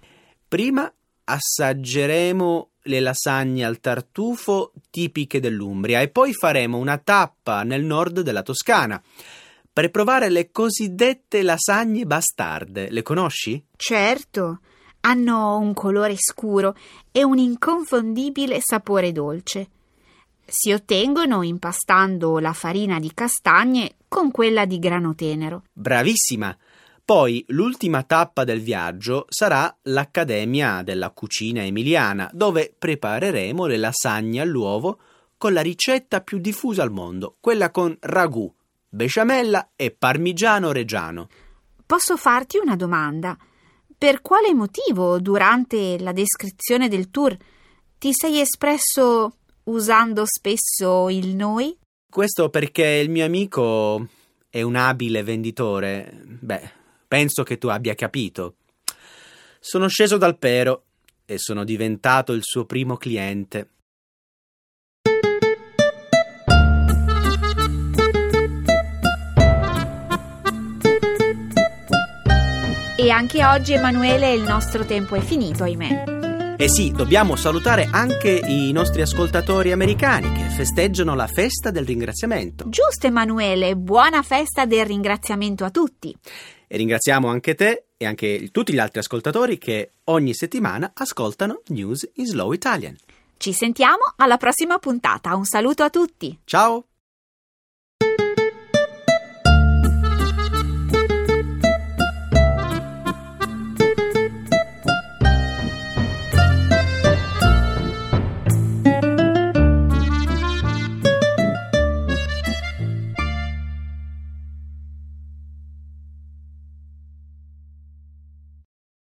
Prima 0.48 0.92
assaggeremo 1.24 2.70
le 2.82 3.00
lasagne 3.00 3.64
al 3.64 3.80
tartufo 3.80 4.72
tipiche 4.90 5.40
dell'Umbria 5.40 6.00
e 6.00 6.08
poi 6.08 6.32
faremo 6.32 6.78
una 6.78 6.98
tappa 6.98 7.64
nel 7.64 7.82
nord 7.82 8.20
della 8.20 8.42
Toscana 8.42 9.02
per 9.72 9.90
provare 9.90 10.30
le 10.30 10.52
cosiddette 10.52 11.42
lasagne 11.42 12.06
bastarde. 12.06 12.90
Le 12.90 13.02
conosci? 13.02 13.62
Certo, 13.76 14.60
hanno 15.00 15.58
un 15.58 15.74
colore 15.74 16.14
scuro 16.16 16.76
e 17.10 17.24
un 17.24 17.38
inconfondibile 17.38 18.58
sapore 18.62 19.10
dolce. 19.10 19.68
Si 20.46 20.72
ottengono 20.72 21.42
impastando 21.42 22.38
la 22.38 22.52
farina 22.52 23.00
di 23.00 23.12
castagne 23.12 23.96
con 24.06 24.30
quella 24.30 24.64
di 24.64 24.78
grano 24.78 25.14
tenero. 25.16 25.64
Bravissima! 25.72 26.56
Poi 27.06 27.44
l'ultima 27.50 28.02
tappa 28.02 28.42
del 28.42 28.60
viaggio 28.60 29.26
sarà 29.28 29.72
l'Accademia 29.82 30.82
della 30.82 31.10
Cucina 31.10 31.62
Emiliana, 31.62 32.28
dove 32.32 32.74
prepareremo 32.76 33.66
le 33.66 33.76
lasagne 33.76 34.40
all'uovo 34.40 34.98
con 35.38 35.52
la 35.52 35.60
ricetta 35.60 36.20
più 36.20 36.38
diffusa 36.38 36.82
al 36.82 36.90
mondo, 36.90 37.36
quella 37.38 37.70
con 37.70 37.96
ragù, 38.00 38.52
besciamella 38.88 39.70
e 39.76 39.92
parmigiano 39.92 40.72
reggiano. 40.72 41.28
Posso 41.86 42.16
farti 42.16 42.58
una 42.58 42.74
domanda? 42.74 43.38
Per 43.96 44.20
quale 44.20 44.52
motivo 44.52 45.20
durante 45.20 46.00
la 46.00 46.10
descrizione 46.10 46.88
del 46.88 47.10
tour 47.10 47.36
ti 47.98 48.10
sei 48.12 48.40
espresso 48.40 49.36
usando 49.62 50.24
spesso 50.26 51.08
il 51.08 51.36
noi? 51.36 51.78
Questo 52.10 52.50
perché 52.50 52.84
il 52.84 53.10
mio 53.10 53.24
amico 53.24 54.08
è 54.50 54.62
un 54.62 54.74
abile 54.74 55.22
venditore. 55.22 56.20
Beh, 56.24 56.84
penso 57.06 57.42
che 57.42 57.58
tu 57.58 57.68
abbia 57.68 57.94
capito. 57.94 58.56
Sono 59.60 59.88
sceso 59.88 60.16
dal 60.16 60.38
pero 60.38 60.84
e 61.24 61.38
sono 61.38 61.64
diventato 61.64 62.32
il 62.32 62.42
suo 62.42 62.64
primo 62.64 62.96
cliente. 62.96 63.70
E 72.98 73.10
anche 73.10 73.44
oggi, 73.44 73.72
Emanuele, 73.72 74.32
il 74.32 74.42
nostro 74.42 74.84
tempo 74.84 75.14
è 75.14 75.20
finito, 75.20 75.62
ahimè. 75.62 76.56
E 76.58 76.70
sì, 76.70 76.90
dobbiamo 76.90 77.36
salutare 77.36 77.86
anche 77.90 78.30
i 78.30 78.72
nostri 78.72 79.02
ascoltatori 79.02 79.72
americani 79.72 80.32
che 80.32 80.48
festeggiano 80.48 81.14
la 81.14 81.26
festa 81.26 81.70
del 81.70 81.84
ringraziamento. 81.84 82.64
Giusto, 82.70 83.06
Emanuele, 83.06 83.76
buona 83.76 84.22
festa 84.22 84.64
del 84.64 84.86
ringraziamento 84.86 85.64
a 85.64 85.70
tutti. 85.70 86.16
E 86.66 86.76
ringraziamo 86.76 87.28
anche 87.28 87.54
te 87.54 87.84
e 87.96 88.06
anche 88.06 88.48
tutti 88.50 88.72
gli 88.72 88.78
altri 88.78 89.00
ascoltatori 89.00 89.58
che 89.58 89.92
ogni 90.04 90.34
settimana 90.34 90.92
ascoltano 90.94 91.62
News 91.68 92.08
in 92.14 92.26
Slow 92.26 92.52
Italian. 92.52 92.96
Ci 93.36 93.52
sentiamo 93.52 94.14
alla 94.16 94.36
prossima 94.36 94.78
puntata. 94.78 95.34
Un 95.34 95.44
saluto 95.44 95.82
a 95.82 95.90
tutti. 95.90 96.38
Ciao! 96.44 96.84